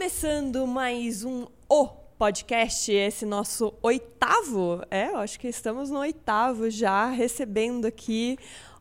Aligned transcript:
Começando 0.00 0.66
mais 0.66 1.24
um 1.24 1.44
O 1.68 1.86
Podcast, 2.16 2.90
esse 2.90 3.26
nosso 3.26 3.74
oitavo, 3.82 4.82
é, 4.90 5.08
eu 5.08 5.18
acho 5.18 5.38
que 5.38 5.46
estamos 5.46 5.90
no 5.90 5.98
oitavo 5.98 6.70
já, 6.70 7.10
recebendo 7.10 7.84
aqui 7.84 8.38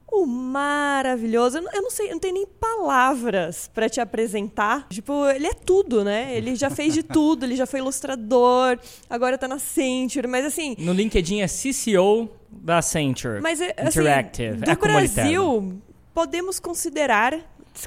o 0.10 0.26
maravilhoso. 0.26 1.58
Eu 1.58 1.82
não, 1.82 1.92
sei, 1.92 2.08
eu 2.08 2.12
não 2.14 2.20
tenho 2.20 2.36
nem 2.36 2.48
palavras 2.48 3.70
para 3.74 3.90
te 3.90 4.00
apresentar. 4.00 4.88
Tipo, 4.88 5.28
ele 5.28 5.48
é 5.48 5.54
tudo, 5.54 6.06
né? 6.06 6.34
Ele 6.38 6.56
já 6.56 6.70
fez 6.70 6.94
de 6.94 7.04
tudo, 7.04 7.46
ele 7.46 7.58
já 7.58 7.66
foi 7.66 7.82
ilustrador, 7.82 8.80
agora 9.10 9.38
tá 9.38 9.46
na 9.46 9.56
Accenture, 9.56 10.26
mas 10.26 10.46
assim. 10.46 10.74
No 10.80 10.94
LinkedIn 10.94 11.42
é 11.42 11.48
CCO 11.48 12.30
da 12.50 12.78
Accenture. 12.78 13.42
Mas 13.42 13.60
é, 13.60 13.76
assim, 13.78 14.00
Interactive. 14.00 14.62
do 14.62 14.72
é 14.72 14.76
Brasil, 14.78 15.82
podemos 16.14 16.62
considerar 16.62 17.38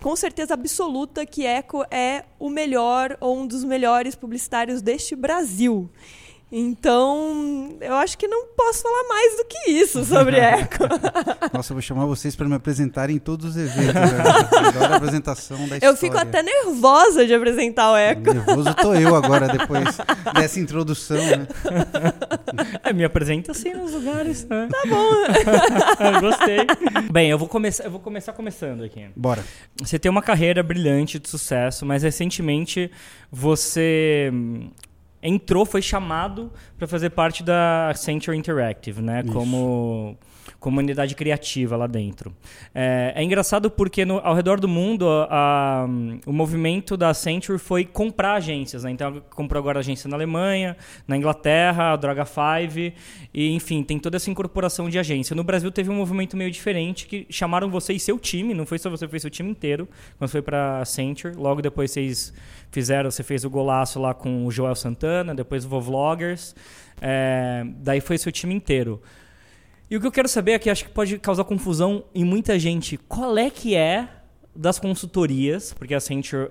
com 0.00 0.14
certeza 0.16 0.54
absoluta 0.54 1.26
que 1.26 1.44
Eco 1.46 1.84
é 1.90 2.24
o 2.38 2.48
melhor 2.48 3.16
ou 3.20 3.38
um 3.38 3.46
dos 3.46 3.64
melhores 3.64 4.14
publicitários 4.14 4.80
deste 4.80 5.14
Brasil. 5.14 5.90
Então, 6.54 7.78
eu 7.80 7.94
acho 7.94 8.18
que 8.18 8.28
não 8.28 8.48
posso 8.48 8.82
falar 8.82 9.08
mais 9.08 9.36
do 9.38 9.44
que 9.46 9.70
isso 9.70 10.04
sobre 10.04 10.36
Eco. 10.38 10.84
Nossa, 11.50 11.72
eu 11.72 11.76
vou 11.76 11.80
chamar 11.80 12.04
vocês 12.04 12.36
para 12.36 12.46
me 12.46 12.54
apresentarem 12.54 13.16
em 13.16 13.18
todos 13.18 13.46
os 13.46 13.56
eventos. 13.56 13.94
Né? 13.94 14.68
Adoro 14.68 14.92
a 14.92 14.96
apresentação 14.98 15.56
da 15.56 15.76
história. 15.76 15.86
Eu 15.86 15.96
fico 15.96 16.18
até 16.18 16.42
nervosa 16.42 17.24
de 17.24 17.32
apresentar 17.32 17.92
o 17.92 17.96
Eco. 17.96 18.34
Nervoso 18.34 18.74
tô 18.74 18.92
eu 18.92 19.16
agora, 19.16 19.48
depois 19.48 19.96
dessa 20.34 20.60
introdução, 20.60 21.16
né? 21.16 21.46
É, 22.82 22.92
me 22.92 23.02
apresenta 23.02 23.52
assim 23.52 23.72
nos 23.72 23.92
lugares. 23.92 24.44
Né? 24.44 24.68
Tá 24.70 24.82
bom. 24.86 26.20
Gostei. 26.20 26.66
Bem, 27.10 27.30
eu 27.30 27.38
vou, 27.38 27.48
começar, 27.48 27.84
eu 27.84 27.90
vou 27.90 28.00
começar 28.00 28.34
começando 28.34 28.84
aqui. 28.84 29.06
Bora. 29.16 29.42
Você 29.82 29.98
tem 29.98 30.10
uma 30.10 30.22
carreira 30.22 30.62
brilhante 30.62 31.18
de 31.18 31.30
sucesso, 31.30 31.86
mas 31.86 32.02
recentemente 32.02 32.90
você 33.30 34.30
entrou, 35.22 35.64
foi 35.64 35.80
chamado 35.80 36.50
para 36.76 36.86
fazer 36.86 37.10
parte 37.10 37.42
da 37.42 37.90
Accenture 37.90 38.36
Interactive, 38.36 39.00
né? 39.00 39.22
Isso. 39.24 39.32
Como 39.32 40.16
comunidade 40.62 41.14
criativa 41.16 41.76
lá 41.76 41.86
dentro. 41.88 42.32
É, 42.74 43.12
é 43.16 43.22
engraçado 43.22 43.68
porque 43.70 44.04
no, 44.04 44.18
ao 44.20 44.32
redor 44.34 44.60
do 44.60 44.68
mundo 44.68 45.08
a- 45.08 45.26
a- 45.30 45.86
o 46.24 46.32
movimento 46.32 46.96
da 46.96 47.10
Accenture 47.10 47.58
foi 47.58 47.84
comprar 47.84 48.34
agências, 48.34 48.84
né? 48.84 48.92
Então 48.92 49.20
comprou 49.30 49.58
agora 49.60 49.80
agência 49.80 50.08
na 50.08 50.16
Alemanha, 50.16 50.76
na 51.06 51.16
Inglaterra, 51.16 51.92
a 51.92 51.96
Droga 51.96 52.24
5 52.24 52.94
e 53.34 53.52
enfim, 53.52 53.82
tem 53.82 53.98
toda 53.98 54.16
essa 54.16 54.30
incorporação 54.30 54.88
de 54.88 54.98
agência. 54.98 55.34
No 55.34 55.42
Brasil 55.42 55.70
teve 55.72 55.90
um 55.90 55.96
movimento 55.96 56.36
meio 56.36 56.50
diferente 56.50 57.06
que 57.06 57.26
chamaram 57.28 57.68
você 57.68 57.92
e 57.92 57.98
seu 58.00 58.18
time, 58.18 58.54
não 58.54 58.64
foi 58.64 58.78
só 58.78 58.88
você, 58.88 59.08
foi 59.08 59.18
seu 59.18 59.30
time 59.30 59.50
inteiro, 59.50 59.88
quando 60.16 60.30
foi 60.30 60.40
para 60.40 60.80
Accenture. 60.80 61.34
Logo 61.34 61.60
depois 61.60 61.90
vocês 61.90 62.32
fizeram, 62.70 63.10
você 63.10 63.24
fez 63.24 63.44
o 63.44 63.50
golaço 63.50 64.00
lá 64.00 64.14
com 64.14 64.46
o 64.46 64.50
Joel 64.52 64.76
Santana, 64.76 65.34
depois 65.34 65.64
o 65.64 65.68
Vovloggers, 65.68 66.54
é, 67.00 67.64
daí 67.78 68.00
foi 68.00 68.16
seu 68.16 68.30
time 68.30 68.54
inteiro. 68.54 69.02
E 69.92 69.96
o 69.96 70.00
que 70.00 70.06
eu 70.06 70.10
quero 70.10 70.26
saber 70.26 70.52
é 70.52 70.58
que 70.58 70.70
acho 70.70 70.86
que 70.86 70.90
pode 70.90 71.18
causar 71.18 71.44
confusão 71.44 72.02
em 72.14 72.24
muita 72.24 72.58
gente. 72.58 72.96
Qual 72.96 73.36
é 73.36 73.50
que 73.50 73.74
é 73.74 74.08
das 74.56 74.78
consultorias, 74.78 75.74
porque 75.74 75.92
a 75.92 75.98
Accenture 75.98 76.48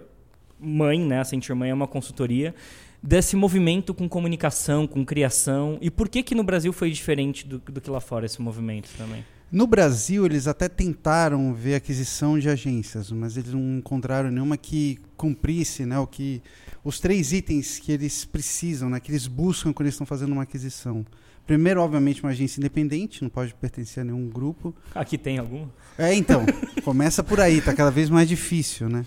mãe, 0.59 1.03
né? 1.03 1.17
A 1.17 1.21
Accenture 1.21 1.57
mãe 1.57 1.71
é 1.71 1.73
uma 1.73 1.87
consultoria 1.87 2.53
desse 3.01 3.35
movimento 3.35 3.95
com 3.95 4.07
comunicação, 4.07 4.85
com 4.85 5.03
criação. 5.03 5.79
E 5.81 5.89
por 5.89 6.07
que 6.07 6.21
que 6.21 6.35
no 6.35 6.43
Brasil 6.43 6.71
foi 6.71 6.91
diferente 6.91 7.47
do, 7.47 7.57
do 7.57 7.81
que 7.81 7.89
lá 7.89 7.99
fora 7.99 8.27
esse 8.27 8.39
movimento 8.39 8.91
também? 8.95 9.25
No 9.51 9.65
Brasil, 9.65 10.23
eles 10.23 10.45
até 10.45 10.69
tentaram 10.69 11.51
ver 11.51 11.73
aquisição 11.73 12.37
de 12.37 12.47
agências, 12.47 13.11
mas 13.11 13.37
eles 13.37 13.53
não 13.53 13.79
encontraram 13.79 14.29
nenhuma 14.29 14.55
que 14.55 14.99
cumprisse 15.17 15.83
né, 15.83 15.97
o 15.97 16.05
que, 16.05 16.43
os 16.83 16.99
três 16.99 17.33
itens 17.33 17.79
que 17.79 17.91
eles 17.91 18.23
precisam, 18.23 18.87
né, 18.87 18.99
que 18.99 19.09
eles 19.09 19.25
buscam 19.25 19.73
quando 19.73 19.87
eles 19.87 19.95
estão 19.95 20.05
fazendo 20.05 20.31
uma 20.31 20.43
aquisição. 20.43 21.03
Primeiro, 21.45 21.81
obviamente, 21.81 22.23
uma 22.23 22.31
agência 22.31 22.59
independente, 22.59 23.21
não 23.21 23.29
pode 23.29 23.53
pertencer 23.53 24.01
a 24.01 24.05
nenhum 24.05 24.29
grupo. 24.29 24.73
Aqui 24.95 25.17
tem 25.17 25.37
alguma? 25.37 25.69
É, 25.97 26.13
então, 26.13 26.45
começa 26.83 27.23
por 27.23 27.39
aí, 27.39 27.61
tá 27.61 27.73
cada 27.73 27.91
vez 27.91 28.09
mais 28.09 28.27
difícil, 28.27 28.87
né? 28.87 29.05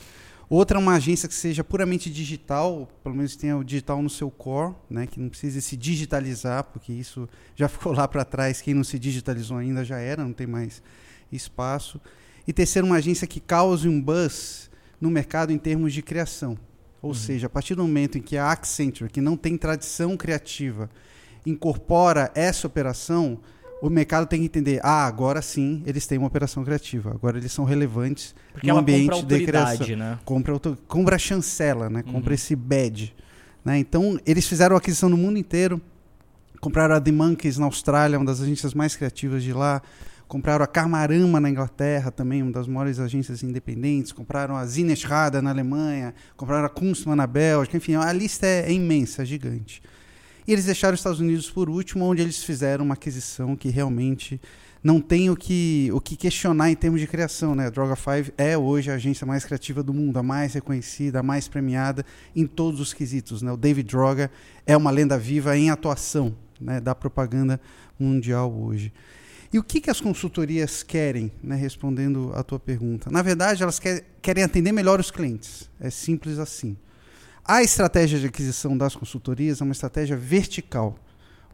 Outra, 0.48 0.78
uma 0.78 0.94
agência 0.94 1.28
que 1.28 1.34
seja 1.34 1.64
puramente 1.64 2.10
digital, 2.10 2.88
pelo 3.03 3.14
menos 3.14 3.34
tenha 3.34 3.56
o 3.56 3.64
digital 3.64 4.03
no 4.03 4.10
seu 4.10 4.31
core, 4.31 4.75
né? 4.91 5.06
Que 5.06 5.19
não 5.19 5.28
precise 5.28 5.60
se 5.62 5.76
digitalizar, 5.76 6.64
porque 6.64 6.92
isso 6.92 7.28
já 7.56 7.66
ficou 7.69 7.92
lá 7.92 8.06
para 8.06 8.25
trás. 8.25 8.60
Quem 8.60 8.75
não 8.75 8.84
se 8.84 8.98
digitalizou 8.98 9.56
ainda 9.56 9.84
já 9.84 9.98
era, 9.98 10.22
não 10.22 10.32
tem 10.32 10.47
mais 10.47 10.82
espaço. 11.32 12.00
E 12.47 12.53
terceiro, 12.53 12.86
uma 12.86 12.97
agência 12.97 13.26
que 13.26 13.41
cause 13.41 13.88
um 13.88 14.00
buzz 14.00 14.70
no 15.00 15.10
mercado 15.10 15.50
em 15.50 15.59
termos 15.59 15.92
de 15.92 16.03
criação. 16.03 16.59
Ou 17.00 17.14
seja, 17.14 17.48
a 17.48 17.50
partir 17.50 17.75
do 17.75 17.82
momento 17.82 18.16
em 18.16 18.22
que 18.22 18.36
a 18.36 18.50
Accenture, 18.50 19.10
que 19.10 19.20
não 19.20 19.36
tem 19.36 19.59
tradição 19.59 20.16
criativa, 20.16 20.88
incorpora 21.44 22.31
essa 22.34 22.66
operação, 22.66 23.38
o 23.82 23.91
mercado 23.91 24.27
tem 24.27 24.41
que 24.41 24.47
entender, 24.47 24.81
ah, 24.82 25.06
agora 25.06 25.43
sim 25.43 25.82
eles 25.87 26.06
têm 26.06 26.16
uma 26.19 26.27
operação 26.27 26.65
criativa, 26.65 27.10
agora 27.10 27.37
eles 27.37 27.53
são 27.53 27.65
relevantes 27.65 28.34
Porque 28.53 28.66
no 28.72 28.78
ambiente 28.78 29.10
compra 29.10 29.38
de 29.38 29.44
criação. 29.44 29.87
né? 29.97 30.19
Compra, 30.25 30.53
auto- 30.53 30.78
compra 30.88 31.16
a 31.16 31.19
chancela, 31.19 31.91
né? 31.91 32.03
compra 32.03 32.31
Uhum. 32.31 32.34
esse 32.34 32.56
badge. 32.56 33.15
Né? 33.65 33.78
Então, 33.78 34.19
eles 34.27 34.47
fizeram 34.47 34.75
a 34.75 34.78
aquisição 34.78 35.09
no 35.09 35.16
mundo 35.16 35.38
inteiro, 35.38 35.81
compraram 36.60 36.94
a 36.94 37.00
The 37.00 37.12
Monkeys 37.12 37.59
na 37.59 37.66
Austrália, 37.66 38.19
uma 38.19 38.25
das 38.25 38.41
agências 38.41 38.72
mais 38.72 38.97
criativas 38.97 39.43
de 39.43 39.53
lá, 39.53 39.83
compraram 40.27 40.65
a 40.65 40.66
Karmarama 40.66 41.38
na 41.38 41.50
Inglaterra, 41.50 42.10
também 42.10 42.43
uma 42.43 42.53
das 42.53 42.66
maiores 42.66 42.99
agências 42.99 43.43
independentes, 43.43 44.12
compraram 44.12 44.56
a 44.56 44.65
Zineschada 44.65 45.43
na 45.43 45.50
Alemanha, 45.50 46.15
compraram 46.37 46.65
a 46.65 46.69
Kunstmann 46.71 47.16
na 47.16 47.27
Bélgica, 47.27 47.77
enfim, 47.77 47.94
a 47.97 48.10
lista 48.12 48.47
é, 48.47 48.60
é 48.66 48.72
imensa, 48.72 49.22
é 49.22 49.25
gigante. 49.27 49.83
E 50.47 50.53
eles 50.53 50.66
deixaram 50.66 50.94
os 50.94 51.00
Estados 51.00 51.21
Unidos 51.21 51.50
por 51.50 51.71
último, 51.71 52.05
onde 52.05 52.21
eles 52.22 52.43
fizeram 52.44 52.84
uma 52.84 52.94
aquisição 52.94 53.56
que 53.56 53.69
realmente 53.71 54.41
não 54.82 55.00
tem 55.00 55.31
o 55.31 55.37
que, 55.37 55.88
o 55.94 56.00
que 56.00 56.15
questionar 56.15 56.71
em 56.71 56.75
termos 56.75 57.00
de 57.00 57.06
criação. 57.06 57.55
Né? 57.55 57.66
A 57.66 57.71
Droga 57.71 57.97
5 57.97 58.34
é 58.37 58.56
hoje 58.56 58.91
a 58.91 58.94
agência 58.94 59.27
mais 59.27 59.43
criativa 59.44 59.83
do 59.83 59.94
mundo, 59.94 60.19
a 60.19 60.22
mais 60.22 60.53
reconhecida, 60.53 61.21
a 61.21 61.22
mais 61.22 61.49
premiada 61.49 62.04
em 62.37 62.47
todos 62.47 62.81
os 62.81 62.93
quesitos. 62.93 63.41
Né? 63.41 63.50
O 63.50 63.56
David 63.56 63.88
Droga 63.88 64.31
é 64.66 64.77
uma 64.77 64.91
lenda 64.91 65.19
viva 65.19 65.56
em 65.56 65.71
atuação 65.71 66.37
né, 66.60 66.78
da 66.81 66.94
propaganda 66.94 67.59
mundial 67.99 68.53
hoje. 68.53 68.93
E 69.50 69.59
o 69.59 69.62
que, 69.62 69.81
que 69.81 69.88
as 69.88 70.00
consultorias 70.00 70.83
querem, 70.83 71.31
né, 71.43 71.54
respondendo 71.54 72.33
à 72.34 72.43
tua 72.43 72.59
pergunta? 72.59 73.09
Na 73.10 73.22
verdade, 73.22 73.62
elas 73.62 73.78
quer- 73.78 74.04
querem 74.21 74.43
atender 74.43 74.72
melhor 74.72 75.00
os 75.00 75.10
clientes. 75.10 75.71
É 75.81 75.91
simples 75.91 76.38
assim. 76.38 76.77
A 77.44 77.62
estratégia 77.62 78.19
de 78.19 78.27
aquisição 78.27 78.77
das 78.77 78.97
consultorias 78.97 79.60
é 79.60 79.65
uma 79.65 79.72
estratégia 79.72 80.16
vertical. 80.16 80.99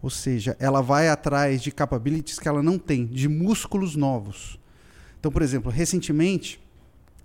Ou 0.00 0.08
seja, 0.08 0.56
ela 0.60 0.80
vai 0.80 1.08
atrás 1.08 1.60
de 1.60 1.72
capabilities 1.72 2.38
que 2.38 2.48
ela 2.48 2.62
não 2.62 2.78
tem, 2.78 3.06
de 3.06 3.28
músculos 3.28 3.96
novos. 3.96 4.58
Então, 5.18 5.30
por 5.30 5.42
exemplo, 5.42 5.70
recentemente, 5.70 6.60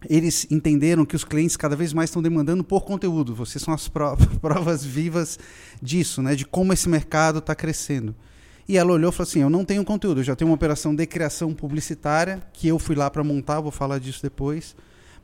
eles 0.09 0.47
entenderam 0.51 1.05
que 1.05 1.15
os 1.15 1.23
clientes 1.23 1.55
cada 1.55 1.75
vez 1.75 1.93
mais 1.93 2.09
estão 2.09 2.21
demandando 2.21 2.63
por 2.63 2.83
conteúdo. 2.83 3.33
Vocês 3.33 3.63
são 3.63 3.73
as 3.73 3.87
pro- 3.87 4.17
provas 4.41 4.83
vivas 4.83 5.39
disso, 5.81 6.21
né? 6.21 6.35
de 6.35 6.43
como 6.45 6.73
esse 6.73 6.89
mercado 6.89 7.39
está 7.39 7.55
crescendo. 7.55 8.15
E 8.67 8.77
ela 8.77 8.91
olhou 8.91 9.11
e 9.11 9.13
falou 9.13 9.29
assim: 9.29 9.41
Eu 9.41 9.49
não 9.49 9.63
tenho 9.63 9.85
conteúdo, 9.85 10.21
eu 10.21 10.23
já 10.23 10.35
tenho 10.35 10.49
uma 10.49 10.55
operação 10.55 10.93
de 10.93 11.05
criação 11.05 11.53
publicitária, 11.53 12.41
que 12.51 12.67
eu 12.67 12.79
fui 12.79 12.95
lá 12.95 13.11
para 13.11 13.23
montar, 13.23 13.61
vou 13.61 13.71
falar 13.71 13.99
disso 13.99 14.23
depois, 14.23 14.75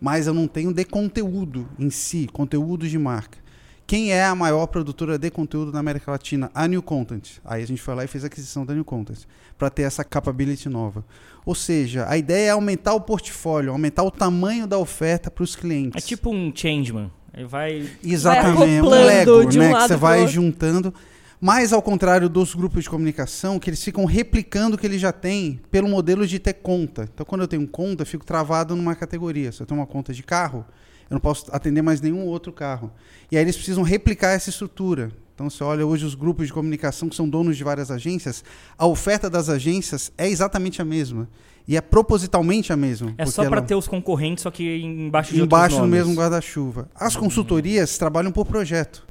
mas 0.01 0.25
eu 0.25 0.34
não 0.34 0.47
tenho 0.47 0.73
de 0.73 0.84
conteúdo 0.84 1.69
em 1.78 1.91
si, 1.91 2.28
conteúdo 2.34 2.89
de 2.89 2.97
marca. 2.97 3.38
Quem 3.85 4.12
é 4.12 4.23
a 4.23 4.34
maior 4.34 4.67
produtora 4.67 5.17
de 5.17 5.29
conteúdo 5.29 5.72
na 5.72 5.79
América 5.79 6.09
Latina? 6.09 6.50
A 6.56 6.67
New 6.67 6.81
Content. 6.81 7.39
Aí 7.44 7.62
a 7.62 7.67
gente 7.67 7.81
foi 7.81 7.94
lá 7.94 8.03
e 8.03 8.07
fez 8.07 8.23
a 8.23 8.28
aquisição 8.28 8.66
da 8.66 8.73
New 8.73 8.85
Content, 8.85 9.19
para 9.57 9.69
ter 9.69 9.84
essa 9.84 10.03
capability 10.03 10.69
nova. 10.69 11.06
Ou 11.45 11.53
seja, 11.53 12.07
a 12.07 12.17
ideia 12.17 12.47
é 12.47 12.50
aumentar 12.51 12.94
o 12.94 13.01
portfólio, 13.01 13.72
aumentar 13.72 14.03
o 14.03 14.09
tamanho 14.09 14.66
da 14.66 14.78
oferta 14.78 15.29
para 15.29 15.44
os 15.44 15.56
clientes. 15.56 16.03
É 16.03 16.07
tipo 16.07 16.33
um 16.33 16.51
changeman. 16.56 17.12
Ele 17.33 17.45
vai 17.45 17.89
Exatamente, 18.03 18.81
um 18.81 18.89
Lego, 18.89 19.45
de 19.45 19.59
um 19.59 19.62
né? 19.62 19.74
que 19.74 19.88
você 19.88 19.95
vai 19.95 20.19
outro. 20.19 20.33
juntando. 20.33 20.94
Mas 21.43 21.73
ao 21.73 21.81
contrário 21.81 22.29
dos 22.29 22.53
grupos 22.53 22.83
de 22.83 22.89
comunicação, 22.89 23.57
que 23.57 23.67
eles 23.67 23.83
ficam 23.83 24.05
replicando 24.05 24.75
o 24.75 24.79
que 24.79 24.85
eles 24.85 25.01
já 25.01 25.11
têm 25.11 25.59
pelo 25.71 25.89
modelo 25.89 26.27
de 26.27 26.38
ter 26.38 26.53
conta. 26.53 27.09
Então, 27.11 27.25
quando 27.25 27.41
eu 27.41 27.47
tenho 27.47 27.67
conta, 27.67 28.03
eu 28.03 28.05
fico 28.05 28.23
travado 28.23 28.75
numa 28.75 28.93
categoria. 28.93 29.51
Se 29.51 29.59
eu 29.59 29.65
tenho 29.65 29.79
uma 29.79 29.88
conta 29.88 30.13
de 30.13 30.21
carro, 30.21 30.63
eu 31.09 31.15
não 31.15 31.19
posso 31.19 31.47
atender 31.51 31.81
mais 31.81 31.99
nenhum 31.99 32.25
outro 32.27 32.53
carro. 32.53 32.91
E 33.31 33.38
aí 33.38 33.43
eles 33.43 33.55
precisam 33.55 33.81
replicar 33.81 34.29
essa 34.33 34.51
estrutura. 34.51 35.11
Então, 35.33 35.49
você 35.49 35.63
olha 35.63 35.83
hoje 35.83 36.05
os 36.05 36.13
grupos 36.13 36.45
de 36.45 36.53
comunicação 36.53 37.09
que 37.09 37.15
são 37.15 37.27
donos 37.27 37.57
de 37.57 37.63
várias 37.63 37.89
agências, 37.89 38.43
a 38.77 38.85
oferta 38.85 39.27
das 39.27 39.49
agências 39.49 40.11
é 40.19 40.29
exatamente 40.29 40.79
a 40.79 40.85
mesma. 40.85 41.27
E 41.67 41.75
é 41.75 41.81
propositalmente 41.81 42.71
a 42.71 42.77
mesma. 42.77 43.15
É 43.17 43.25
só 43.25 43.43
para 43.45 43.57
ela- 43.57 43.65
ter 43.65 43.73
os 43.73 43.88
concorrentes, 43.88 44.43
só 44.43 44.51
que 44.51 44.77
embaixo 44.83 45.33
de 45.33 45.41
embaixo 45.41 45.79
do 45.79 45.88
mesmo 45.88 46.13
guarda-chuva. 46.13 46.88
As 46.93 47.15
consultorias 47.15 47.97
trabalham 47.97 48.31
por 48.31 48.45
projeto. 48.45 49.07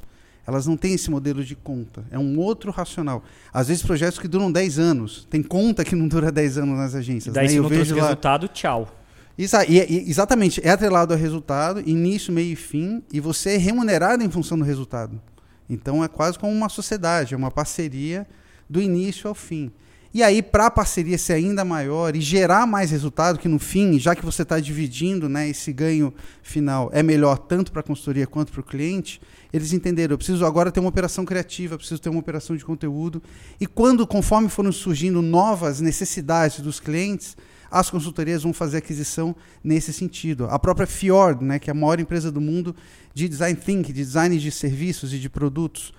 Elas 0.51 0.67
não 0.67 0.77
têm 0.77 0.95
esse 0.95 1.09
modelo 1.11 1.45
de 1.45 1.55
conta. 1.55 2.05
É 2.11 2.19
um 2.19 2.37
outro 2.39 2.73
racional. 2.73 3.23
Às 3.53 3.69
vezes 3.69 3.85
projetos 3.85 4.19
que 4.19 4.27
duram 4.27 4.51
10 4.51 4.81
anos. 4.81 5.27
Tem 5.31 5.43
conta 5.43 5.85
que 5.85 5.95
não 5.95 6.09
dura 6.09 6.31
10 6.33 6.59
anos 6.59 6.77
nas 6.77 6.95
agências. 6.95 7.33
Daí 7.33 7.45
né? 7.45 7.51
se 7.51 7.57
Eu 7.57 7.63
não 7.63 7.71
vejo 7.71 7.95
lá. 7.95 8.03
resultado, 8.03 8.49
tchau. 8.49 8.97
Exa 9.39 9.65
e, 9.65 9.79
e, 9.79 10.11
exatamente, 10.11 10.61
é 10.67 10.71
atrelado 10.71 11.15
ao 11.15 11.19
resultado, 11.19 11.81
início, 11.89 12.33
meio 12.33 12.53
e 12.53 12.57
fim, 12.57 13.03
e 13.13 13.21
você 13.21 13.51
é 13.51 13.57
remunerado 13.57 14.25
em 14.25 14.29
função 14.29 14.59
do 14.59 14.65
resultado. 14.65 15.21
Então 15.69 16.03
é 16.03 16.09
quase 16.09 16.37
como 16.37 16.53
uma 16.53 16.69
sociedade, 16.69 17.33
é 17.33 17.37
uma 17.37 17.51
parceria 17.51 18.27
do 18.69 18.83
início 18.83 19.29
ao 19.29 19.35
fim. 19.35 19.71
E 20.13 20.25
aí, 20.25 20.43
para 20.43 20.67
a 20.67 20.71
parceria 20.71 21.17
ser 21.17 21.35
ainda 21.35 21.65
maior 21.65 22.17
e 22.17 22.21
gerar 22.21 22.67
mais 22.67 22.91
resultado, 22.91 23.39
que 23.39 23.47
no 23.47 23.61
fim, 23.61 23.97
já 23.97 24.13
que 24.17 24.25
você 24.25 24.43
está 24.43 24.59
dividindo 24.59 25.29
né, 25.29 25.49
esse 25.49 25.73
ganho 25.73 26.13
final, 26.43 26.91
é 26.93 27.01
melhor 27.01 27.39
tanto 27.39 27.71
para 27.71 27.79
a 27.79 27.85
consultoria 27.85 28.27
quanto 28.27 28.51
para 28.51 28.61
o 28.61 28.65
cliente, 28.65 29.21
eles 29.53 29.73
entenderam, 29.73 30.15
eu 30.15 30.19
preciso 30.19 30.45
agora 30.45 30.71
ter 30.71 30.81
uma 30.81 30.89
operação 30.89 31.25
criativa, 31.25 31.77
preciso 31.77 32.01
ter 32.01 32.09
uma 32.09 32.21
operação 32.21 32.57
de 32.57 32.65
conteúdo. 32.65 33.23
E 33.61 33.67
quando, 33.67 34.07
conforme 34.07 34.49
foram 34.49 34.71
surgindo 34.73 35.21
novas 35.21 35.81
necessidades 35.81 36.61
dos 36.61 36.79
clientes, 36.79 37.37
as 37.71 37.89
consultorias 37.89 38.43
vão 38.43 38.53
fazer 38.53 38.79
aquisição 38.79 39.35
nesse 39.63 39.93
sentido. 39.93 40.47
A 40.47 40.59
própria 40.59 40.87
Fjord, 40.87 41.45
né, 41.45 41.59
que 41.59 41.71
é 41.71 41.73
a 41.73 41.75
maior 41.75 42.01
empresa 42.01 42.31
do 42.31 42.41
mundo 42.41 42.75
de 43.15 43.29
design 43.29 43.59
thinking, 43.59 43.93
de 43.93 44.05
design 44.05 44.39
de 44.39 44.51
serviços 44.51 45.15
e 45.15 45.19
de 45.19 45.29
produtos, 45.31 45.93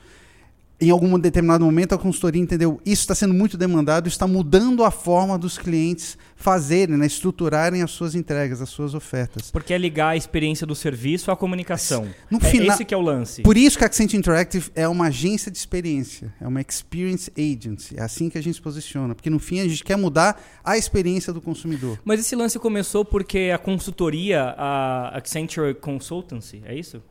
em 0.81 0.89
algum 0.89 1.17
determinado 1.19 1.63
momento 1.63 1.93
a 1.93 1.97
consultoria 1.97 2.41
entendeu 2.41 2.81
isso 2.83 3.03
está 3.03 3.13
sendo 3.13 3.33
muito 3.33 3.55
demandado, 3.55 4.07
está 4.07 4.25
mudando 4.25 4.83
a 4.83 4.89
forma 4.89 5.37
dos 5.37 5.57
clientes 5.57 6.17
fazerem, 6.35 6.97
né, 6.97 7.05
estruturarem 7.05 7.83
as 7.83 7.91
suas 7.91 8.15
entregas, 8.15 8.61
as 8.61 8.69
suas 8.69 8.95
ofertas. 8.95 9.51
Porque 9.51 9.73
é 9.73 9.77
ligar 9.77 10.09
a 10.09 10.15
experiência 10.17 10.65
do 10.65 10.73
serviço 10.73 11.29
à 11.29 11.37
comunicação. 11.37 12.07
No 12.31 12.39
é 12.39 12.41
final, 12.41 12.75
esse 12.75 12.83
que 12.83 12.93
é 12.93 12.97
o 12.97 13.01
lance. 13.01 13.43
Por 13.43 13.55
isso 13.55 13.77
que 13.77 13.83
a 13.83 13.87
Accent 13.87 14.13
Interactive 14.13 14.71
é 14.73 14.87
uma 14.87 15.07
agência 15.07 15.51
de 15.51 15.57
experiência, 15.57 16.33
é 16.41 16.47
uma 16.47 16.59
experience 16.59 17.31
agency. 17.37 17.95
É 17.97 18.01
assim 18.01 18.27
que 18.29 18.39
a 18.39 18.41
gente 18.41 18.55
se 18.55 18.61
posiciona, 18.61 19.13
porque 19.13 19.29
no 19.29 19.37
fim 19.37 19.59
a 19.59 19.67
gente 19.67 19.83
quer 19.83 19.97
mudar 19.97 20.41
a 20.63 20.77
experiência 20.77 21.31
do 21.31 21.39
consumidor. 21.39 21.99
Mas 22.03 22.19
esse 22.19 22.35
lance 22.35 22.57
começou 22.57 23.05
porque 23.05 23.51
a 23.53 23.59
consultoria, 23.59 24.55
a 24.57 25.15
Accenture 25.17 25.75
Consultancy, 25.75 26.63
é 26.65 26.73
isso? 26.73 27.03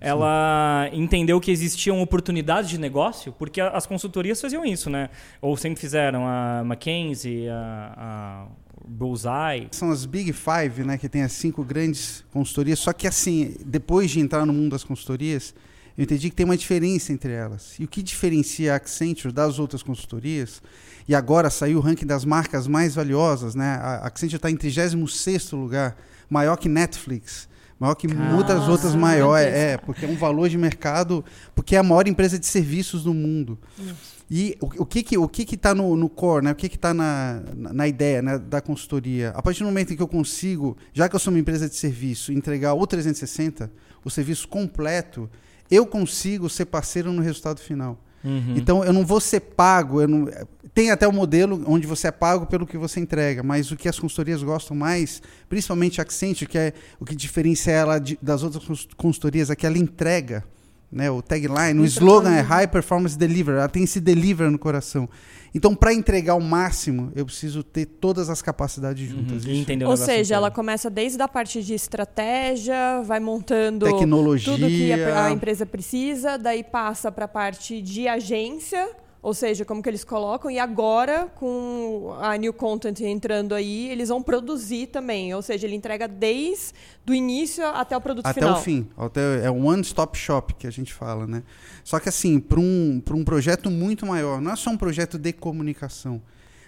Ela 0.00 0.88
entendeu 0.92 1.40
que 1.40 1.50
existiam 1.50 2.00
oportunidades 2.02 2.68
de 2.68 2.78
negócio, 2.78 3.32
porque 3.32 3.60
as 3.60 3.86
consultorias 3.86 4.40
faziam 4.40 4.64
isso, 4.64 4.90
né? 4.90 5.08
Ou 5.40 5.56
sempre 5.56 5.80
fizeram, 5.80 6.26
a 6.26 6.62
McKinsey, 6.64 7.48
a, 7.48 7.94
a 7.96 8.46
Bullseye. 8.86 9.68
São 9.72 9.90
as 9.90 10.04
Big 10.04 10.32
Five, 10.32 10.84
né? 10.84 10.98
Que 10.98 11.08
tem 11.08 11.22
as 11.22 11.32
cinco 11.32 11.64
grandes 11.64 12.24
consultorias. 12.30 12.78
Só 12.78 12.92
que 12.92 13.06
assim, 13.06 13.56
depois 13.64 14.10
de 14.10 14.20
entrar 14.20 14.44
no 14.44 14.52
mundo 14.52 14.72
das 14.72 14.84
consultorias, 14.84 15.54
eu 15.96 16.04
entendi 16.04 16.28
que 16.28 16.36
tem 16.36 16.44
uma 16.44 16.58
diferença 16.58 17.10
entre 17.10 17.32
elas. 17.32 17.76
E 17.80 17.84
o 17.84 17.88
que 17.88 18.02
diferencia 18.02 18.74
a 18.74 18.76
Accenture 18.76 19.32
das 19.32 19.58
outras 19.58 19.82
consultorias, 19.82 20.62
e 21.08 21.14
agora 21.14 21.48
saiu 21.48 21.78
o 21.78 21.80
ranking 21.80 22.06
das 22.06 22.24
marcas 22.24 22.66
mais 22.66 22.94
valiosas, 22.94 23.54
né? 23.54 23.78
A 23.80 24.06
Accenture 24.06 24.36
está 24.36 24.50
em 24.50 24.56
36 24.56 25.52
lugar, 25.52 25.96
maior 26.28 26.56
que 26.56 26.68
Netflix 26.68 27.48
maior 27.78 27.94
que 27.94 28.08
muitas 28.08 28.68
outras 28.68 28.94
maiores. 28.94 29.52
É, 29.52 29.76
porque 29.78 30.04
é 30.04 30.08
um 30.08 30.16
valor 30.16 30.48
de 30.48 30.56
mercado, 30.58 31.24
porque 31.54 31.76
é 31.76 31.78
a 31.78 31.82
maior 31.82 32.08
empresa 32.08 32.38
de 32.38 32.46
serviços 32.46 33.04
do 33.04 33.12
mundo. 33.12 33.58
Isso. 33.78 34.16
E 34.28 34.56
o, 34.60 34.82
o, 34.82 34.86
que 34.86 35.02
que 35.02 35.16
o 35.16 35.28
que 35.28 35.44
que 35.44 35.54
está 35.54 35.74
no, 35.74 35.96
no 35.96 36.08
core, 36.08 36.44
né? 36.44 36.52
O 36.52 36.54
que 36.54 36.68
que 36.68 36.74
está 36.76 36.92
na, 36.92 37.42
na, 37.54 37.72
na, 37.72 37.88
ideia 37.88 38.20
né, 38.20 38.38
da 38.38 38.60
consultoria? 38.60 39.30
A 39.30 39.40
partir 39.40 39.60
do 39.60 39.66
momento 39.66 39.92
em 39.92 39.96
que 39.96 40.02
eu 40.02 40.08
consigo, 40.08 40.76
já 40.92 41.08
que 41.08 41.14
eu 41.14 41.20
sou 41.20 41.32
uma 41.32 41.38
empresa 41.38 41.68
de 41.68 41.76
serviço, 41.76 42.32
entregar 42.32 42.74
o 42.74 42.86
360, 42.86 43.70
o 44.04 44.10
serviço 44.10 44.48
completo, 44.48 45.30
eu 45.70 45.86
consigo 45.86 46.48
ser 46.48 46.66
parceiro 46.66 47.12
no 47.12 47.22
resultado 47.22 47.60
final. 47.60 48.02
Uhum. 48.26 48.54
Então 48.56 48.84
eu 48.84 48.92
não 48.92 49.06
vou 49.06 49.20
ser 49.20 49.38
pago, 49.38 50.00
eu 50.00 50.08
não, 50.08 50.28
tem 50.74 50.90
até 50.90 51.06
o 51.06 51.10
um 51.10 51.14
modelo 51.14 51.62
onde 51.66 51.86
você 51.86 52.08
é 52.08 52.10
pago 52.10 52.44
pelo 52.44 52.66
que 52.66 52.76
você 52.76 52.98
entrega, 52.98 53.42
mas 53.42 53.70
o 53.70 53.76
que 53.76 53.88
as 53.88 53.98
consultorias 53.98 54.42
gostam 54.42 54.76
mais, 54.76 55.22
principalmente 55.48 56.00
a 56.00 56.02
Accenture, 56.02 56.50
que 56.50 56.58
é 56.58 56.72
o 56.98 57.04
que 57.04 57.14
diferencia 57.14 57.72
ela 57.72 57.98
de, 57.98 58.18
das 58.20 58.42
outras 58.42 58.86
consultorias, 58.96 59.48
é 59.48 59.56
que 59.56 59.64
ela 59.64 59.78
entrega. 59.78 60.44
Né, 60.90 61.10
o 61.10 61.20
tagline, 61.20 61.80
o 61.80 61.84
slogan 61.84 62.30
é 62.30 62.40
High 62.40 62.68
Performance 62.68 63.18
Deliver, 63.18 63.56
ela 63.56 63.68
tem 63.68 63.82
esse 63.82 64.00
deliver 64.00 64.48
no 64.50 64.58
coração. 64.58 65.08
Então, 65.56 65.74
para 65.74 65.92
entregar 65.92 66.34
o 66.34 66.40
máximo, 66.40 67.10
eu 67.14 67.24
preciso 67.24 67.62
ter 67.62 67.86
todas 67.86 68.28
as 68.28 68.42
capacidades 68.42 69.10
uhum. 69.10 69.18
juntas. 69.20 69.44
Uhum. 69.44 69.88
Ou 69.88 69.96
seja, 69.96 70.34
ela 70.34 70.50
começa 70.50 70.90
desde 70.90 71.20
a 71.22 71.26
parte 71.26 71.62
de 71.62 71.72
estratégia, 71.72 73.02
vai 73.02 73.20
montando 73.20 73.86
Tecnologia. 73.86 74.52
tudo 74.52 74.66
que 74.66 74.92
a, 74.92 75.24
a 75.24 75.30
empresa 75.30 75.64
precisa, 75.64 76.36
daí 76.36 76.62
passa 76.62 77.10
para 77.10 77.24
a 77.24 77.28
parte 77.28 77.80
de 77.80 78.06
agência, 78.06 78.86
ou 79.26 79.34
seja, 79.34 79.64
como 79.64 79.82
que 79.82 79.88
eles 79.88 80.04
colocam, 80.04 80.48
e 80.48 80.56
agora, 80.56 81.26
com 81.34 82.16
a 82.20 82.36
New 82.36 82.52
Content 82.52 83.00
entrando 83.00 83.56
aí, 83.56 83.90
eles 83.90 84.08
vão 84.08 84.22
produzir 84.22 84.86
também. 84.86 85.34
Ou 85.34 85.42
seja, 85.42 85.66
ele 85.66 85.74
entrega 85.74 86.06
desde 86.06 86.72
o 87.08 87.12
início 87.12 87.66
até 87.66 87.96
o 87.96 88.00
produto 88.00 88.24
até 88.24 88.34
final. 88.34 88.50
Até 88.52 88.60
o 88.60 88.62
fim. 88.62 88.86
Até, 88.96 89.44
é 89.44 89.50
um 89.50 89.66
one-stop 89.66 90.16
shop 90.16 90.54
que 90.54 90.64
a 90.64 90.70
gente 90.70 90.94
fala, 90.94 91.26
né? 91.26 91.42
Só 91.82 91.98
que 91.98 92.08
assim, 92.08 92.38
para 92.38 92.60
um, 92.60 93.02
um 93.10 93.24
projeto 93.24 93.68
muito 93.68 94.06
maior, 94.06 94.40
não 94.40 94.52
é 94.52 94.54
só 94.54 94.70
um 94.70 94.76
projeto 94.76 95.18
de 95.18 95.32
comunicação. 95.32 96.22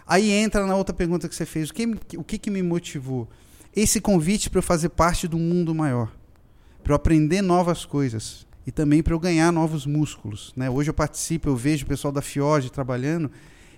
Aí 0.04 0.28
entra 0.28 0.66
na 0.66 0.74
outra 0.74 0.92
pergunta 0.92 1.28
que 1.28 1.36
você 1.36 1.46
fez. 1.46 1.70
O 1.70 1.72
que, 1.72 1.86
o 2.16 2.24
que, 2.24 2.38
que 2.38 2.50
me 2.50 2.60
motivou? 2.60 3.28
Esse 3.72 4.00
convite 4.00 4.50
para 4.50 4.58
eu 4.58 4.64
fazer 4.64 4.88
parte 4.88 5.28
do 5.28 5.38
mundo 5.38 5.72
maior. 5.72 6.10
Para 6.82 6.90
eu 6.90 6.96
aprender 6.96 7.40
novas 7.40 7.84
coisas 7.84 8.47
e 8.68 8.70
também 8.70 9.02
para 9.02 9.14
eu 9.14 9.18
ganhar 9.18 9.50
novos 9.50 9.86
músculos. 9.86 10.52
Né? 10.54 10.68
Hoje 10.68 10.90
eu 10.90 10.94
participo, 10.94 11.48
eu 11.48 11.56
vejo 11.56 11.86
o 11.86 11.88
pessoal 11.88 12.12
da 12.12 12.20
Fiord 12.20 12.70
trabalhando. 12.70 13.30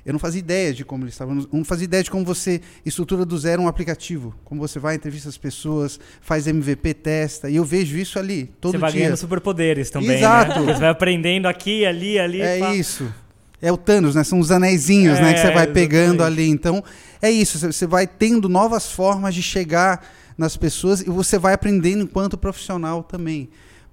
Eu 0.04 0.12
não 0.12 0.19
fazia 0.19 0.40
ideia 0.40 0.75
de 0.75 0.84
como 0.84 1.04
eles 1.04 1.14
estavam, 1.14 1.46
não 1.52 1.64
fazia 1.64 1.84
ideia 1.84 2.02
de 2.02 2.10
como 2.10 2.25
você 2.25 2.60
estrutura 2.84 3.25
do 3.25 3.38
zero 3.38 3.62
um 3.62 3.69
aplicativo, 3.69 4.34
como 4.44 4.60
você 4.60 4.81
vai 4.81 4.96
entrevista 4.96 5.28
as 5.28 5.38
pessoas, 5.38 6.00
faz 6.20 6.48
MVP, 6.48 6.92
testa, 6.94 7.48
e 7.48 7.54
eu 7.54 7.64
vejo 7.64 7.96
isso 7.96 8.19
ali 8.19 8.46
todo 8.60 8.72
você 8.72 8.78
dia. 8.78 8.88
Você 8.88 8.92
vai 8.92 9.00
ganhando 9.00 9.16
superpoderes 9.16 9.90
também, 9.90 10.08
né? 10.08 10.16
Exato. 10.16 10.60
né? 10.60 10.75
Você 10.75 10.81
vai 10.81 10.88
aprendendo 10.88 11.46
aqui, 11.46 11.86
ali, 11.86 12.19
ali. 12.19 12.40
É 12.40 12.58
pá. 12.58 12.75
isso. 12.75 13.14
É 13.62 13.70
o 13.70 13.76
Thanos, 13.76 14.16
né? 14.16 14.25
São 14.25 14.40
os 14.40 14.50
anéisinhos, 14.50 15.20
é, 15.20 15.22
né? 15.22 15.34
Que 15.34 15.40
você 15.40 15.52
vai 15.52 15.69
pegando 15.69 16.25
ali. 16.25 16.48
Então, 16.48 16.82
é 17.22 17.31
isso. 17.31 17.60
Você 17.60 17.86
vai 17.86 18.08
tendo 18.08 18.48
novas 18.48 18.90
formas 18.90 19.36
de 19.36 19.43
chegar 19.43 20.04
nas 20.36 20.56
pessoas 20.56 21.00
e 21.00 21.04
você 21.04 21.38
vai 21.38 21.54
aprendendo 21.54 22.02
enquanto 22.02 22.36
profissional 22.36 23.04
também. 23.04 23.48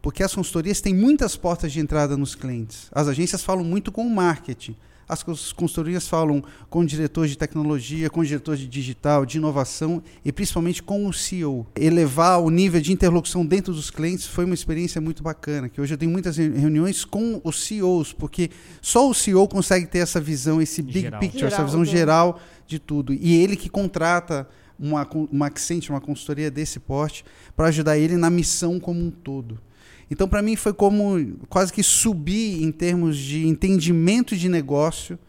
Porque 0.07 0.23
as 0.23 0.33
consultorias 0.33 0.79
têm 0.79 0.95
muitas 0.95 1.35
portas 1.35 1.69
de 1.69 1.81
entrada 1.81 2.15
nos 2.15 2.33
clientes. 2.33 2.87
As 2.93 3.09
agências 3.09 3.43
falam 3.43 3.65
muito 3.65 3.91
com 3.91 4.07
o 4.07 4.09
marketing. 4.09 4.73
As 5.05 5.21
consultorias 5.51 6.07
falam 6.07 6.41
com 6.69 6.79
o 6.79 6.85
diretor 6.85 7.27
de 7.27 7.37
tecnologia, 7.37 8.09
com 8.09 8.21
o 8.21 8.25
diretor 8.25 8.55
de 8.55 8.69
digital, 8.69 9.25
de 9.25 9.37
inovação 9.37 10.01
e 10.23 10.31
principalmente 10.31 10.81
com 10.81 11.05
o 11.05 11.11
CEO. 11.11 11.67
Elevar 11.75 12.39
o 12.39 12.49
nível 12.49 12.79
de 12.79 12.93
interlocução 12.93 13.45
dentro 13.45 13.73
dos 13.73 13.91
clientes 13.91 14.25
foi 14.25 14.45
uma 14.45 14.53
experiência 14.53 15.01
muito 15.01 15.21
bacana, 15.21 15.67
que 15.67 15.81
hoje 15.81 15.93
eu 15.93 15.97
tenho 15.97 16.11
muitas 16.11 16.37
reuniões 16.37 17.03
com 17.03 17.41
os 17.43 17.65
CEOs, 17.65 18.13
porque 18.13 18.49
só 18.81 19.09
o 19.09 19.13
CEO 19.13 19.45
consegue 19.45 19.87
ter 19.87 19.99
essa 19.99 20.21
visão, 20.21 20.61
esse 20.61 20.81
big 20.81 21.01
geral. 21.01 21.19
picture, 21.19 21.39
geral, 21.39 21.53
essa 21.53 21.65
visão 21.65 21.83
geral 21.83 22.39
de 22.65 22.79
tudo. 22.79 23.13
E 23.13 23.35
ele 23.43 23.57
que 23.57 23.67
contrata 23.67 24.47
uma, 24.79 25.05
uma 25.29 25.47
Accent, 25.47 25.89
uma 25.89 25.99
consultoria 25.99 26.49
desse 26.49 26.79
porte, 26.79 27.25
para 27.57 27.67
ajudar 27.67 27.97
ele 27.97 28.15
na 28.15 28.29
missão 28.29 28.79
como 28.79 29.01
um 29.01 29.11
todo. 29.11 29.67
Então, 30.09 30.27
para 30.27 30.41
mim, 30.41 30.55
foi 30.55 30.73
como 30.73 31.37
quase 31.49 31.71
que 31.71 31.83
subir 31.83 32.63
em 32.63 32.71
termos 32.71 33.17
de 33.17 33.45
entendimento 33.45 34.35
de 34.35 34.47
negócio, 34.47 35.19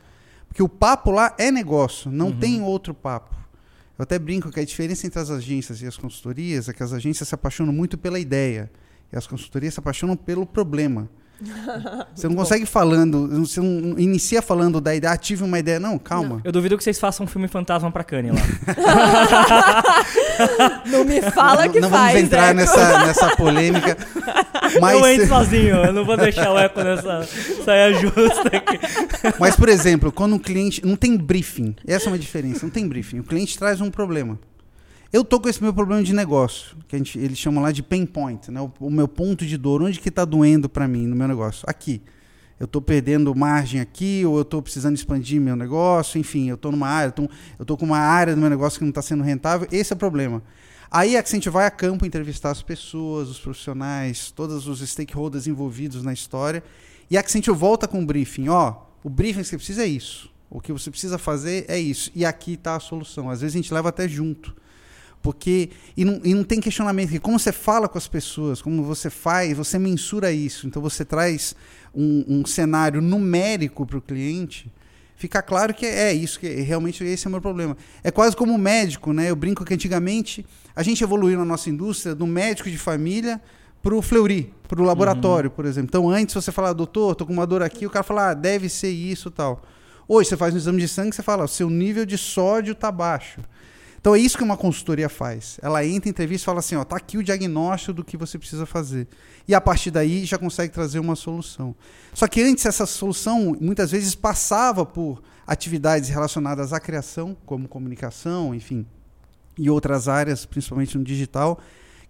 porque 0.46 0.62
o 0.62 0.68
papo 0.68 1.10
lá 1.10 1.34
é 1.38 1.50
negócio, 1.50 2.10
não 2.10 2.28
uhum. 2.28 2.38
tem 2.38 2.62
outro 2.62 2.94
papo. 2.94 3.34
Eu 3.98 4.04
até 4.04 4.18
brinco 4.18 4.50
que 4.50 4.60
a 4.60 4.64
diferença 4.64 5.06
entre 5.06 5.18
as 5.18 5.30
agências 5.30 5.82
e 5.82 5.86
as 5.86 5.96
consultorias 5.96 6.68
é 6.68 6.72
que 6.72 6.82
as 6.82 6.92
agências 6.92 7.28
se 7.28 7.34
apaixonam 7.34 7.72
muito 7.72 7.98
pela 7.98 8.20
ideia 8.20 8.70
e 9.12 9.16
as 9.16 9.26
consultorias 9.26 9.74
se 9.74 9.80
apaixonam 9.80 10.16
pelo 10.16 10.46
problema. 10.46 11.10
Você 12.14 12.28
não 12.28 12.34
consegue 12.34 12.66
falando, 12.66 13.46
você 13.46 13.60
não 13.60 13.98
inicia 13.98 14.42
falando 14.42 14.80
da 14.80 14.92
ideia, 14.94 15.12
ative 15.12 15.44
uma 15.44 15.58
ideia, 15.58 15.78
não, 15.78 15.98
calma. 15.98 16.36
Não. 16.36 16.40
Eu 16.42 16.50
duvido 16.50 16.76
que 16.76 16.82
vocês 16.82 16.98
façam 16.98 17.24
um 17.24 17.28
filme 17.28 17.46
fantasma 17.46 17.92
pra 17.92 18.02
Kanye 18.02 18.32
lá. 18.32 18.40
não 20.86 21.04
me 21.04 21.22
fala 21.22 21.68
que 21.68 21.78
não, 21.80 21.88
não 21.88 21.96
faz. 21.96 22.14
Não 22.14 22.14
vamos 22.14 22.22
entrar 22.22 22.52
nessa, 22.54 23.06
nessa 23.06 23.36
polêmica. 23.36 23.96
Mas... 24.80 24.98
Eu 24.98 25.06
entro 25.06 25.28
sozinho, 25.28 25.76
eu 25.76 25.92
não 25.92 26.04
vou 26.04 26.16
deixar 26.16 26.52
o 26.52 26.58
eco 26.58 26.82
nessa 26.82 27.22
saia 27.64 27.94
justa 27.94 28.48
aqui. 28.48 28.80
Mas, 29.38 29.54
por 29.54 29.68
exemplo, 29.68 30.10
quando 30.10 30.34
um 30.34 30.38
cliente. 30.38 30.84
Não 30.84 30.96
tem 30.96 31.16
briefing. 31.16 31.76
Essa 31.86 32.06
é 32.06 32.08
uma 32.08 32.18
diferença, 32.18 32.64
não 32.64 32.70
tem 32.70 32.88
briefing. 32.88 33.20
O 33.20 33.24
cliente 33.24 33.56
traz 33.58 33.80
um 33.80 33.90
problema. 33.90 34.38
Eu 35.10 35.24
tô 35.24 35.40
com 35.40 35.48
esse 35.48 35.62
meu 35.62 35.72
problema 35.72 36.02
de 36.02 36.12
negócio, 36.12 36.76
que 36.86 36.94
a 36.94 36.98
gente, 36.98 37.18
eles 37.18 37.38
chamam 37.38 37.62
lá 37.62 37.72
de 37.72 37.82
pain 37.82 38.04
point, 38.04 38.50
né? 38.50 38.60
o, 38.60 38.70
o 38.78 38.90
meu 38.90 39.08
ponto 39.08 39.46
de 39.46 39.56
dor, 39.56 39.82
onde 39.82 39.98
que 39.98 40.10
está 40.10 40.22
doendo 40.22 40.68
para 40.68 40.86
mim 40.86 41.06
no 41.06 41.16
meu 41.16 41.26
negócio? 41.26 41.64
Aqui. 41.66 42.02
Eu 42.60 42.66
estou 42.66 42.82
perdendo 42.82 43.34
margem 43.34 43.80
aqui, 43.80 44.22
ou 44.26 44.36
eu 44.36 44.42
estou 44.42 44.60
precisando 44.60 44.96
expandir 44.96 45.40
meu 45.40 45.56
negócio, 45.56 46.18
enfim, 46.18 46.50
eu 46.50 46.56
estou 46.56 46.72
numa 46.72 46.88
área, 46.88 47.14
eu 47.16 47.62
estou 47.62 47.76
com 47.76 47.86
uma 47.86 47.98
área 47.98 48.34
do 48.34 48.40
meu 48.40 48.50
negócio 48.50 48.78
que 48.78 48.84
não 48.84 48.90
está 48.90 49.00
sendo 49.00 49.22
rentável, 49.22 49.66
esse 49.70 49.92
é 49.92 49.96
o 49.96 49.98
problema. 49.98 50.42
Aí 50.90 51.16
a 51.16 51.22
gente 51.22 51.48
vai 51.48 51.66
a 51.66 51.70
campo 51.70 52.04
entrevistar 52.04 52.50
as 52.50 52.60
pessoas, 52.60 53.28
os 53.28 53.38
profissionais, 53.38 54.30
todos 54.32 54.66
os 54.66 54.80
stakeholders 54.80 55.46
envolvidos 55.46 56.02
na 56.02 56.12
história, 56.12 56.62
e 57.08 57.16
a 57.16 57.20
Accenture 57.20 57.56
volta 57.56 57.86
com 57.88 58.00
um 58.00 58.06
briefing, 58.06 58.48
ó, 58.48 58.74
o 59.02 59.08
briefing 59.08 59.40
que 59.40 59.48
você 59.48 59.56
precisa 59.56 59.84
é 59.84 59.86
isso, 59.86 60.28
o 60.50 60.60
que 60.60 60.72
você 60.72 60.90
precisa 60.90 61.16
fazer 61.16 61.64
é 61.68 61.78
isso, 61.78 62.10
e 62.14 62.26
aqui 62.26 62.54
está 62.54 62.74
a 62.74 62.80
solução. 62.80 63.30
Às 63.30 63.40
vezes 63.40 63.54
a 63.54 63.58
gente 63.58 63.72
leva 63.72 63.88
até 63.88 64.06
junto. 64.08 64.54
Porque. 65.22 65.70
E 65.96 66.04
não, 66.04 66.20
e 66.24 66.34
não 66.34 66.44
tem 66.44 66.60
questionamento. 66.60 67.14
E 67.14 67.18
como 67.18 67.38
você 67.38 67.52
fala 67.52 67.88
com 67.88 67.98
as 67.98 68.08
pessoas, 68.08 68.62
como 68.62 68.82
você 68.82 69.10
faz, 69.10 69.56
você 69.56 69.78
mensura 69.78 70.32
isso. 70.32 70.66
Então 70.66 70.80
você 70.80 71.04
traz 71.04 71.54
um, 71.94 72.24
um 72.28 72.46
cenário 72.46 73.00
numérico 73.00 73.84
para 73.86 73.98
o 73.98 74.02
cliente. 74.02 74.72
Fica 75.16 75.42
claro 75.42 75.74
que 75.74 75.84
é 75.84 76.12
isso, 76.12 76.38
que 76.38 76.46
realmente 76.46 77.02
esse 77.02 77.26
é 77.26 77.28
o 77.28 77.32
meu 77.32 77.40
problema. 77.40 77.76
É 78.04 78.10
quase 78.10 78.36
como 78.36 78.54
o 78.54 78.58
médico, 78.58 79.12
né? 79.12 79.28
Eu 79.28 79.34
brinco 79.34 79.64
que 79.64 79.74
antigamente 79.74 80.46
a 80.76 80.82
gente 80.84 81.02
evoluiu 81.02 81.36
na 81.36 81.44
nossa 81.44 81.68
indústria 81.68 82.14
do 82.14 82.24
médico 82.24 82.70
de 82.70 82.78
família 82.78 83.40
para 83.82 83.96
o 83.96 84.00
Fleury, 84.00 84.54
para 84.68 84.80
o 84.80 84.84
laboratório, 84.84 85.50
uhum. 85.50 85.56
por 85.56 85.64
exemplo. 85.64 85.88
Então, 85.88 86.08
antes 86.08 86.34
você 86.34 86.52
falar, 86.52 86.72
doutor, 86.72 87.16
tô 87.16 87.26
com 87.26 87.32
uma 87.32 87.46
dor 87.46 87.64
aqui, 87.64 87.84
o 87.84 87.90
cara 87.90 88.04
fala, 88.04 88.30
ah, 88.30 88.34
deve 88.34 88.68
ser 88.68 88.90
isso 88.90 89.28
tal. 89.28 89.62
Hoje 90.06 90.28
você 90.28 90.36
faz 90.36 90.54
um 90.54 90.56
exame 90.56 90.80
de 90.80 90.88
sangue, 90.88 91.14
você 91.14 91.22
fala, 91.22 91.48
seu 91.48 91.68
nível 91.68 92.06
de 92.06 92.16
sódio 92.16 92.72
está 92.72 92.92
baixo. 92.92 93.40
Então 94.00 94.14
é 94.14 94.18
isso 94.18 94.38
que 94.38 94.44
uma 94.44 94.56
consultoria 94.56 95.08
faz. 95.08 95.58
Ela 95.60 95.84
entra 95.84 96.08
em 96.08 96.10
entrevista 96.10 96.44
e 96.44 96.46
fala 96.46 96.60
assim, 96.60 96.76
ó, 96.76 96.84
tá 96.84 96.96
aqui 96.96 97.18
o 97.18 97.22
diagnóstico 97.22 97.92
do 97.92 98.04
que 98.04 98.16
você 98.16 98.38
precisa 98.38 98.64
fazer. 98.64 99.08
E 99.46 99.54
a 99.54 99.60
partir 99.60 99.90
daí 99.90 100.24
já 100.24 100.38
consegue 100.38 100.72
trazer 100.72 100.98
uma 100.98 101.16
solução. 101.16 101.74
Só 102.14 102.28
que 102.28 102.40
antes 102.40 102.64
essa 102.64 102.86
solução 102.86 103.56
muitas 103.60 103.90
vezes 103.90 104.14
passava 104.14 104.86
por 104.86 105.22
atividades 105.46 106.08
relacionadas 106.08 106.72
à 106.72 106.78
criação, 106.78 107.36
como 107.44 107.66
comunicação, 107.66 108.54
enfim, 108.54 108.86
e 109.58 109.68
outras 109.68 110.06
áreas, 110.06 110.46
principalmente 110.46 110.96
no 110.96 111.02
digital, 111.02 111.58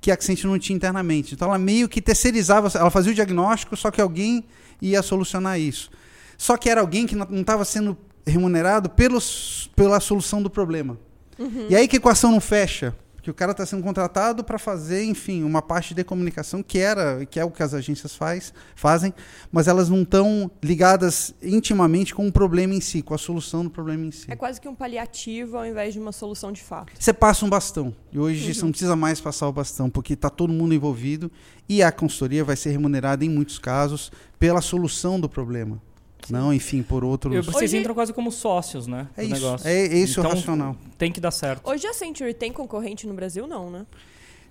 que 0.01 0.11
a 0.11 0.15
Accent 0.15 0.45
não 0.45 0.59
tinha 0.59 0.77
internamente. 0.77 1.35
Então 1.35 1.49
ela 1.49 1.59
meio 1.59 1.89
que 1.89 2.03
terceirizava, 2.03 2.71
ela 2.79 2.91
fazia 2.91 3.13
o 3.13 3.15
diagnóstico, 3.15 3.77
só 3.77 3.91
que 3.91 4.01
alguém 4.01 4.45
ia 4.83 5.03
solucionar 5.03 5.59
isso. 5.59 5.91
Só 6.37 6.57
que 6.57 6.69
era 6.69 6.81
alguém 6.81 7.07
que 7.07 7.17
não 7.17 7.41
estava 7.41 7.65
sendo 7.65 7.97
remunerado 8.27 8.91
pelos, 8.91 9.71
pela 9.75 9.99
solução 9.99 10.43
do 10.43 10.51
problema. 10.51 10.99
Uhum. 11.39 11.67
E 11.69 11.77
aí 11.77 11.87
que 11.87 11.97
a 11.97 11.99
equação 11.99 12.31
não 12.31 12.41
fecha. 12.41 12.95
Porque 13.29 13.33
o 13.33 13.35
cara 13.35 13.51
está 13.51 13.67
sendo 13.67 13.83
contratado 13.83 14.45
para 14.45 14.59
fazer, 14.59 15.05
enfim, 15.05 15.43
uma 15.43 15.61
parte 15.61 15.93
de 15.93 16.05
comunicação 16.05 16.63
que 16.63 16.79
era, 16.79 17.27
que 17.27 17.39
é 17.39 17.45
o 17.45 17.51
que 17.51 17.63
as 17.63 17.75
agências 17.75 18.15
faz, 18.15 18.55
fazem, 18.77 19.13
mas 19.51 19.67
elas 19.67 19.89
não 19.89 20.03
estão 20.03 20.49
ligadas 20.63 21.35
intimamente 21.43 22.15
com 22.15 22.29
o 22.29 22.33
problema 22.33 22.75
em 22.75 22.81
si, 22.81 23.03
com 23.03 23.13
a 23.13 23.19
solução 23.19 23.65
do 23.65 23.71
problema 23.71 24.07
em 24.07 24.13
si. 24.13 24.31
É 24.31 24.37
quase 24.37 24.61
que 24.61 24.69
um 24.69 24.75
paliativo 24.75 25.59
ao 25.59 25.67
invés 25.67 25.93
de 25.93 26.01
uma 26.01 26.13
solução 26.13 26.53
de 26.53 26.63
fato. 26.63 26.93
Você 26.99 27.13
passa 27.13 27.45
um 27.45 27.51
bastão. 27.51 27.93
E 28.13 28.19
hoje 28.19 28.47
uhum. 28.47 28.55
você 28.55 28.63
não 28.63 28.71
precisa 28.71 28.95
mais 28.97 29.21
passar 29.21 29.49
o 29.49 29.53
bastão, 29.53 29.91
porque 29.91 30.15
está 30.15 30.31
todo 30.31 30.53
mundo 30.53 30.73
envolvido 30.73 31.31
e 31.69 31.83
a 31.83 31.91
consultoria 31.93 32.45
vai 32.45 32.57
ser 32.57 32.71
remunerada 32.71 33.25
em 33.25 33.29
muitos 33.29 33.59
casos 33.59 34.13
pela 34.39 34.61
solução 34.63 35.21
do 35.21 35.29
problema. 35.29 35.83
Não, 36.29 36.53
enfim, 36.53 36.83
por 36.83 37.05
outros. 37.05 37.47
Vocês 37.47 37.71
Hoje... 37.71 37.79
entram 37.79 37.95
quase 37.95 38.13
como 38.13 38.31
sócios, 38.31 38.87
né? 38.87 39.09
É 39.17 39.25
isso. 39.25 39.35
Negócio. 39.35 39.69
É, 39.69 39.87
é 39.87 39.99
isso 39.99 40.21
então, 40.21 40.31
o 40.31 40.35
racional. 40.35 40.77
Tem 40.97 41.11
que 41.11 41.21
dar 41.21 41.31
certo. 41.31 41.69
Hoje 41.69 41.87
a 41.87 41.95
Century 41.95 42.35
tem 42.35 42.53
concorrente 42.53 43.07
no 43.07 43.15
Brasil, 43.15 43.47
não, 43.47 43.71
né? 43.71 43.87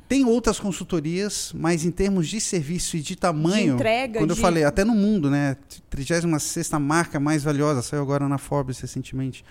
Tem 0.07 0.25
outras 0.25 0.57
consultorias, 0.57 1.51
mas 1.53 1.83
em 1.83 1.91
termos 1.91 2.29
de 2.29 2.39
serviço 2.39 2.95
e 2.95 3.01
de 3.01 3.15
tamanho. 3.15 3.67
De 3.67 3.73
entrega, 3.73 4.19
quando 4.19 4.33
de... 4.33 4.39
eu 4.39 4.41
falei, 4.41 4.63
até 4.63 4.85
no 4.85 4.95
mundo, 4.95 5.29
né? 5.29 5.57
36 5.89 6.71
marca 6.79 7.19
mais 7.19 7.43
valiosa, 7.43 7.81
saiu 7.81 8.01
agora 8.01 8.27
na 8.27 8.37
Forbes 8.37 8.79
recentemente 8.79 9.43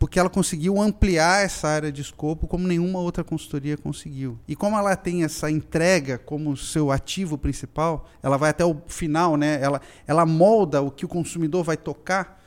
porque 0.00 0.18
ela 0.18 0.30
conseguiu 0.30 0.80
ampliar 0.80 1.44
essa 1.44 1.68
área 1.68 1.92
de 1.92 2.00
escopo 2.00 2.48
como 2.48 2.66
nenhuma 2.66 2.98
outra 2.98 3.22
consultoria 3.22 3.76
conseguiu. 3.76 4.38
E 4.48 4.56
como 4.56 4.74
ela 4.78 4.96
tem 4.96 5.24
essa 5.24 5.50
entrega 5.50 6.16
como 6.16 6.56
seu 6.56 6.90
ativo 6.90 7.36
principal, 7.36 8.08
ela 8.22 8.38
vai 8.38 8.48
até 8.48 8.64
o 8.64 8.80
final, 8.86 9.36
né? 9.36 9.60
ela, 9.60 9.78
ela 10.06 10.24
molda 10.24 10.80
o 10.80 10.90
que 10.90 11.04
o 11.04 11.08
consumidor 11.08 11.62
vai 11.62 11.76
tocar. 11.76 12.39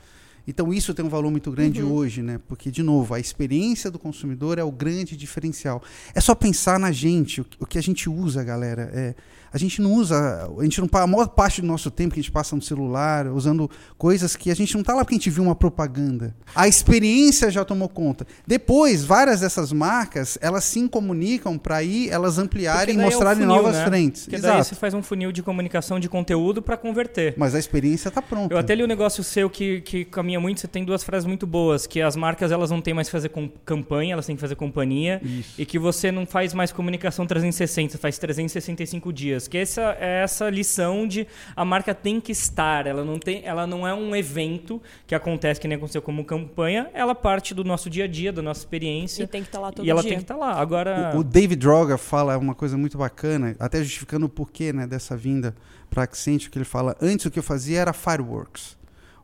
Então 0.46 0.72
isso 0.72 0.92
tem 0.92 1.04
um 1.04 1.08
valor 1.08 1.30
muito 1.30 1.50
grande 1.50 1.82
uhum. 1.82 1.92
hoje, 1.92 2.22
né? 2.22 2.40
Porque 2.46 2.70
de 2.70 2.82
novo, 2.82 3.14
a 3.14 3.20
experiência 3.20 3.90
do 3.90 3.98
consumidor 3.98 4.58
é 4.58 4.64
o 4.64 4.70
grande 4.70 5.16
diferencial. 5.16 5.82
É 6.14 6.20
só 6.20 6.34
pensar 6.34 6.78
na 6.78 6.92
gente, 6.92 7.40
o, 7.40 7.66
que 7.66 7.78
a 7.78 7.82
gente 7.82 8.08
usa, 8.08 8.42
galera. 8.44 8.90
É, 8.92 9.14
a 9.54 9.58
gente 9.58 9.80
não 9.80 9.92
usa, 9.92 10.50
a 10.58 10.64
gente 10.64 10.80
não 10.80 10.88
a 10.92 11.06
maior 11.06 11.28
parte 11.28 11.60
do 11.60 11.66
nosso 11.68 11.88
tempo 11.88 12.12
que 12.12 12.18
a 12.18 12.22
gente 12.22 12.32
passa 12.32 12.56
no 12.56 12.62
celular, 12.62 13.28
usando 13.28 13.70
coisas 13.96 14.34
que 14.34 14.50
a 14.50 14.54
gente 14.54 14.74
não 14.74 14.80
está 14.80 14.94
lá 14.94 15.04
porque 15.04 15.14
a 15.14 15.18
gente 15.18 15.30
viu 15.30 15.44
uma 15.44 15.54
propaganda. 15.54 16.34
A 16.56 16.66
experiência 16.66 17.48
já 17.52 17.64
tomou 17.64 17.88
conta. 17.88 18.26
Depois, 18.44 19.04
várias 19.04 19.40
dessas 19.40 19.72
marcas, 19.72 20.36
elas 20.40 20.64
se 20.64 20.88
comunicam 20.88 21.56
para 21.56 21.76
aí 21.76 22.08
elas 22.08 22.36
ampliarem 22.36 22.96
e 22.96 22.98
mostrarem 22.98 23.44
é 23.44 23.46
funil, 23.46 23.62
novas 23.62 23.76
né? 23.76 23.84
frentes. 23.84 24.22
Porque 24.22 24.36
Exato. 24.36 24.54
daí 24.54 24.64
você 24.64 24.74
faz 24.74 24.92
um 24.92 25.02
funil 25.04 25.30
de 25.30 25.40
comunicação 25.40 26.00
de 26.00 26.08
conteúdo 26.08 26.60
para 26.60 26.76
converter. 26.76 27.34
Mas 27.36 27.54
a 27.54 27.58
experiência 27.60 28.08
está 28.08 28.20
pronta. 28.20 28.52
Eu 28.52 28.58
até 28.58 28.74
li 28.74 28.82
um 28.82 28.88
negócio 28.88 29.22
seu 29.22 29.48
que, 29.48 29.82
que 29.82 30.04
caminha 30.04 30.33
muito, 30.38 30.60
você 30.60 30.68
tem 30.68 30.84
duas 30.84 31.02
frases 31.04 31.26
muito 31.26 31.46
boas, 31.46 31.86
que 31.86 32.00
as 32.00 32.16
marcas 32.16 32.50
elas 32.52 32.70
não 32.70 32.80
têm 32.80 32.94
mais 32.94 33.08
que 33.08 33.12
fazer 33.12 33.28
com 33.28 33.48
campanha, 33.64 34.14
elas 34.14 34.26
têm 34.26 34.36
que 34.36 34.40
fazer 34.40 34.54
companhia, 34.54 35.20
Isso. 35.22 35.60
e 35.60 35.66
que 35.66 35.78
você 35.78 36.10
não 36.10 36.26
faz 36.26 36.54
mais 36.54 36.72
comunicação 36.72 37.26
360, 37.26 37.98
faz 37.98 38.18
365 38.18 39.12
dias 39.12 39.48
que 39.48 39.58
essa 39.58 39.96
é 40.00 40.14
essa 40.22 40.48
lição 40.48 41.06
de 41.06 41.26
a 41.54 41.64
marca 41.64 41.94
tem 41.94 42.20
que 42.20 42.32
estar, 42.32 42.86
ela 42.86 43.04
não 43.04 43.18
tem, 43.18 43.42
ela 43.44 43.66
não 43.66 43.86
é 43.86 43.94
um 43.94 44.14
evento 44.14 44.80
que 45.06 45.14
acontece 45.14 45.60
que 45.60 45.68
nem 45.68 45.76
aconteceu 45.76 46.02
como 46.02 46.24
campanha, 46.24 46.90
ela 46.92 47.14
parte 47.14 47.54
do 47.54 47.64
nosso 47.64 47.88
dia 47.88 48.04
a 48.04 48.08
dia, 48.08 48.32
da 48.32 48.42
nossa 48.42 48.60
experiência. 48.60 49.22
E 49.22 49.26
tem 49.26 49.42
que 49.42 49.48
estar 49.48 49.58
tá 49.58 49.64
lá 49.64 49.72
todo 49.72 49.86
E 49.86 49.90
ela 49.90 50.00
dia. 50.00 50.10
tem 50.10 50.18
que 50.18 50.24
estar 50.24 50.34
tá 50.34 50.40
lá. 50.40 50.60
Agora 50.60 51.12
o, 51.14 51.18
o, 51.18 51.24
David 51.24 51.56
Droga 51.56 51.98
fala 51.98 52.36
uma 52.38 52.54
coisa 52.54 52.76
muito 52.76 52.98
bacana, 52.98 53.54
até 53.58 53.82
justificando 53.82 54.26
o 54.26 54.28
porquê, 54.28 54.72
né, 54.72 54.86
dessa 54.86 55.16
vinda 55.16 55.54
para 55.90 56.04
Accenture, 56.04 56.50
que 56.50 56.58
ele 56.58 56.64
fala, 56.64 56.96
antes 57.00 57.26
o 57.26 57.30
que 57.30 57.38
eu 57.38 57.42
fazia 57.42 57.80
era 57.80 57.92
fireworks. 57.92 58.76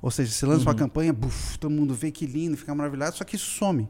Ou 0.02 0.10
seja, 0.10 0.32
você 0.32 0.46
lança 0.46 0.60
uhum. 0.60 0.68
uma 0.68 0.74
campanha, 0.74 1.12
buf, 1.12 1.58
todo 1.58 1.70
mundo 1.70 1.94
vê 1.94 2.10
que 2.10 2.26
lindo, 2.26 2.56
fica 2.56 2.74
maravilhado, 2.74 3.16
só 3.16 3.24
que 3.24 3.36
isso 3.36 3.50
some. 3.50 3.88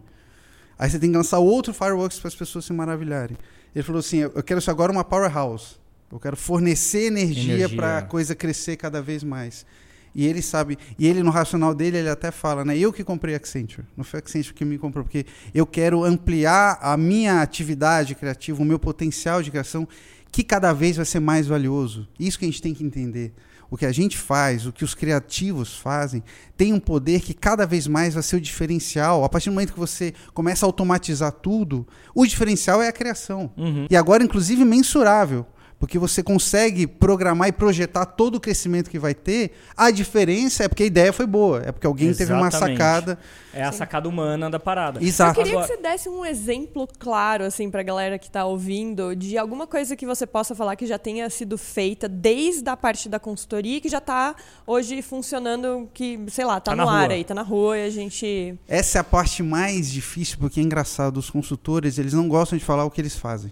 Aí 0.79 0.91
você 0.91 0.99
tem 0.99 1.11
que 1.11 1.17
lançar 1.17 1.39
outro 1.39 1.73
fireworks 1.75 2.19
para 2.19 2.29
as 2.29 2.35
pessoas 2.35 2.65
se 2.65 2.73
maravilharem. 2.73 3.37
Ele 3.75 3.83
falou 3.83 4.01
assim: 4.01 4.19
eu 4.19 4.43
quero 4.43 4.59
isso 4.59 4.71
agora 4.71 4.91
uma 4.91 5.05
powerhouse. 5.05 5.79
Eu 6.11 6.19
quero 6.19 6.37
fornecer 6.37 7.07
energia, 7.07 7.55
energia. 7.55 7.77
para 7.77 7.99
a 7.99 8.03
coisa 8.03 8.35
crescer 8.35 8.77
cada 8.77 9.01
vez 9.01 9.23
mais. 9.23 9.65
E 10.13 10.27
ele 10.27 10.43
sabe, 10.43 10.77
e 10.99 11.07
ele 11.07 11.23
no 11.23 11.31
racional 11.31 11.73
dele, 11.73 11.99
ele 11.99 12.09
até 12.09 12.33
fala, 12.33 12.65
né? 12.65 12.77
Eu 12.77 12.93
que 12.93 13.05
comprei 13.05 13.35
Accenture, 13.37 13.87
não 13.97 14.03
foi 14.03 14.19
Accenture 14.19 14.55
que 14.55 14.65
me 14.65 14.77
comprou, 14.77 15.05
porque 15.05 15.25
eu 15.55 15.65
quero 15.65 16.03
ampliar 16.03 16.79
a 16.83 16.97
minha 16.97 17.41
atividade 17.41 18.17
criativa, 18.17 18.61
o 18.61 18.65
meu 18.65 18.79
potencial 18.79 19.41
de 19.41 19.53
criação, 19.53 19.87
que 20.33 20.43
cada 20.43 20.73
vez 20.73 20.97
vai 20.97 21.05
ser 21.05 21.21
mais 21.21 21.47
valioso. 21.47 22.09
Isso 22.19 22.39
que 22.39 22.45
a 22.45 22.49
gente 22.49 22.61
tem 22.61 22.75
que 22.75 22.83
entender. 22.83 23.33
O 23.71 23.77
que 23.77 23.87
a 23.87 23.93
gente 23.93 24.19
faz, 24.19 24.67
o 24.67 24.73
que 24.73 24.85
os 24.85 24.95
criativos 24.95 25.77
fazem, 25.77 26.25
tem 26.57 26.73
um 26.73 26.81
poder 26.81 27.21
que 27.21 27.33
cada 27.33 27.65
vez 27.67 27.87
mais 27.87 28.15
vai 28.15 28.23
ser 28.23 28.37
o 28.37 28.41
diferencial. 28.41 29.23
A 29.25 29.29
partir 29.29 29.49
do 29.49 29.53
momento 29.53 29.73
que 29.73 29.79
você 29.79 30.13
começa 30.35 30.67
a 30.67 30.69
automatizar 30.69 31.31
tudo, 31.31 31.87
o 32.15 32.27
diferencial 32.27 32.83
é 32.83 32.89
a 32.89 32.93
criação. 32.93 33.53
Uhum. 33.57 33.87
E 33.89 33.97
agora, 33.97 34.25
inclusive, 34.25 34.65
mensurável 34.65 35.47
porque 35.81 35.99
você 35.99 36.23
consegue 36.23 36.87
programar 36.87 37.49
e 37.49 37.53
projetar 37.53 38.05
todo 38.05 38.35
o 38.35 38.41
crescimento 38.41 38.91
que 38.91 38.99
vai 38.99 39.15
ter. 39.15 39.53
A 39.75 39.91
diferença 39.91 40.65
é 40.65 40.69
porque 40.69 40.83
a 40.83 40.87
ideia 40.87 41.11
foi 41.11 41.27
boa, 41.27 41.63
é 41.65 41.73
porque 41.73 41.87
alguém 41.87 42.09
Exatamente. 42.09 42.29
teve 42.29 42.39
uma 42.39 42.51
sacada. 42.51 43.19
É 43.53 43.65
a 43.65 43.73
sacada 43.73 44.07
humana 44.07 44.51
da 44.51 44.61
parada. 44.61 45.03
Exato. 45.03 45.41
Eu 45.41 45.45
queria 45.45 45.59
que 45.59 45.67
você 45.67 45.79
desse 45.79 46.09
um 46.11 46.25
exemplo 46.25 46.87
claro, 46.99 47.45
assim, 47.45 47.71
pra 47.71 47.83
galera 47.83 48.19
que 48.19 48.27
está 48.27 48.45
ouvindo, 48.45 49.17
de 49.17 49.39
alguma 49.39 49.67
coisa 49.67 49.97
que 49.97 50.05
você 50.05 50.27
possa 50.27 50.55
falar 50.55 50.77
que 50.77 50.87
já 50.87 50.99
tenha 50.99 51.29
sido 51.31 51.57
feita 51.57 52.07
desde 52.07 52.69
a 52.69 52.77
parte 52.77 53.09
da 53.09 53.19
consultoria 53.19 53.81
que 53.81 53.89
já 53.89 53.99
está 53.99 54.37
hoje 54.67 55.01
funcionando, 55.01 55.89
que, 55.95 56.21
sei 56.29 56.45
lá, 56.45 56.59
está 56.59 56.73
tá 56.73 56.77
no 56.77 56.89
ar 56.91 57.07
rua. 57.07 57.15
aí, 57.15 57.23
está 57.23 57.35
na 57.35 57.43
rua 57.43 57.79
e 57.79 57.87
a 57.87 57.91
gente. 57.91 58.55
Essa 58.69 58.99
é 58.99 59.01
a 59.01 59.05
parte 59.05 59.43
mais 59.43 59.91
difícil, 59.91 60.37
porque 60.39 60.61
é 60.61 60.63
engraçado, 60.63 61.17
os 61.17 61.31
consultores, 61.31 61.99
eles 61.99 62.13
não 62.13 62.29
gostam 62.29 62.59
de 62.59 62.65
falar 62.65 62.85
o 62.85 62.91
que 62.91 63.01
eles 63.01 63.17
fazem. 63.17 63.51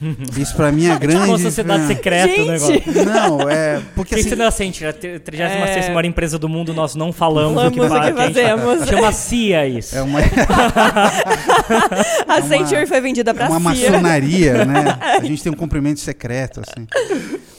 Isso 0.36 0.54
pra 0.54 0.72
mim 0.72 0.86
é 0.86 0.98
grande. 0.98 1.20
Tipo 1.20 1.30
uma 1.30 1.38
sociedade 1.38 1.86
secreta 1.86 2.42
o 2.42 2.46
negócio. 2.46 2.82
Não, 3.04 3.48
é. 3.48 3.80
Porque 3.94 4.14
assim. 4.14 4.28
Você 4.28 4.36
não 4.36 4.50
sente, 4.50 4.84
a 4.84 4.92
36 4.92 5.86
é... 5.86 5.88
maior 5.88 6.04
empresa 6.04 6.38
do 6.38 6.48
mundo, 6.48 6.74
nós 6.74 6.94
não 6.94 7.12
falamos, 7.12 7.54
falamos 7.54 7.78
o 7.78 7.80
que, 7.80 7.88
faz, 7.88 8.06
que 8.06 8.12
fazemos. 8.14 8.88
Chama 8.88 9.12
CIA 9.12 9.66
isso. 9.66 9.96
É 9.96 10.02
uma. 10.02 10.20
a 12.28 12.42
Century 12.42 12.86
foi 12.86 13.00
vendida 13.00 13.34
pra 13.34 13.48
uma 13.48 13.74
CIA. 13.74 13.90
Uma 13.90 14.00
maçonaria, 14.00 14.64
né? 14.64 14.98
A 15.20 15.24
gente 15.24 15.42
tem 15.42 15.52
um 15.52 15.56
cumprimento 15.56 16.00
secreto, 16.00 16.60
assim. 16.60 16.86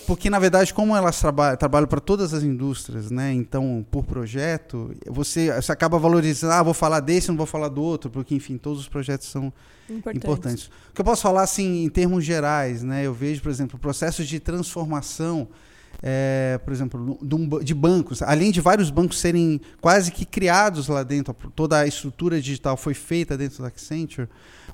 Porque, 0.05 0.29
na 0.29 0.39
verdade, 0.39 0.73
como 0.73 0.95
elas 0.95 1.19
traba 1.19 1.57
trabalham 1.57 1.87
para 1.87 1.99
todas 1.99 2.33
as 2.33 2.43
indústrias, 2.43 3.09
né? 3.09 3.33
Então, 3.33 3.85
por 3.89 4.03
projeto, 4.03 4.93
você, 5.07 5.51
você 5.53 5.71
acaba 5.71 5.97
valorizando, 5.97 6.53
ah, 6.53 6.63
vou 6.63 6.73
falar 6.73 6.99
desse, 6.99 7.29
não 7.29 7.37
vou 7.37 7.45
falar 7.45 7.69
do 7.69 7.81
outro, 7.81 8.09
porque, 8.09 8.35
enfim, 8.35 8.57
todos 8.57 8.79
os 8.79 8.87
projetos 8.87 9.27
são 9.27 9.51
importantes. 9.89 10.17
importantes. 10.17 10.65
O 10.89 10.93
que 10.93 11.01
eu 11.01 11.05
posso 11.05 11.21
falar, 11.21 11.43
assim, 11.43 11.83
em 11.83 11.89
termos 11.89 12.23
gerais, 12.23 12.83
né? 12.83 13.05
Eu 13.05 13.13
vejo, 13.13 13.41
por 13.41 13.49
exemplo, 13.49 13.79
processos 13.79 14.27
de 14.27 14.39
transformação, 14.39 15.47
é, 16.03 16.59
por 16.63 16.73
exemplo, 16.73 17.17
de 17.63 17.73
bancos, 17.73 18.21
além 18.21 18.51
de 18.51 18.61
vários 18.61 18.89
bancos 18.89 19.19
serem 19.19 19.59
quase 19.81 20.11
que 20.11 20.25
criados 20.25 20.87
lá 20.87 21.03
dentro, 21.03 21.33
toda 21.55 21.79
a 21.79 21.87
estrutura 21.87 22.39
digital 22.39 22.77
foi 22.77 22.93
feita 22.93 23.37
dentro 23.37 23.61
da 23.61 23.69
Accenture, 23.69 24.27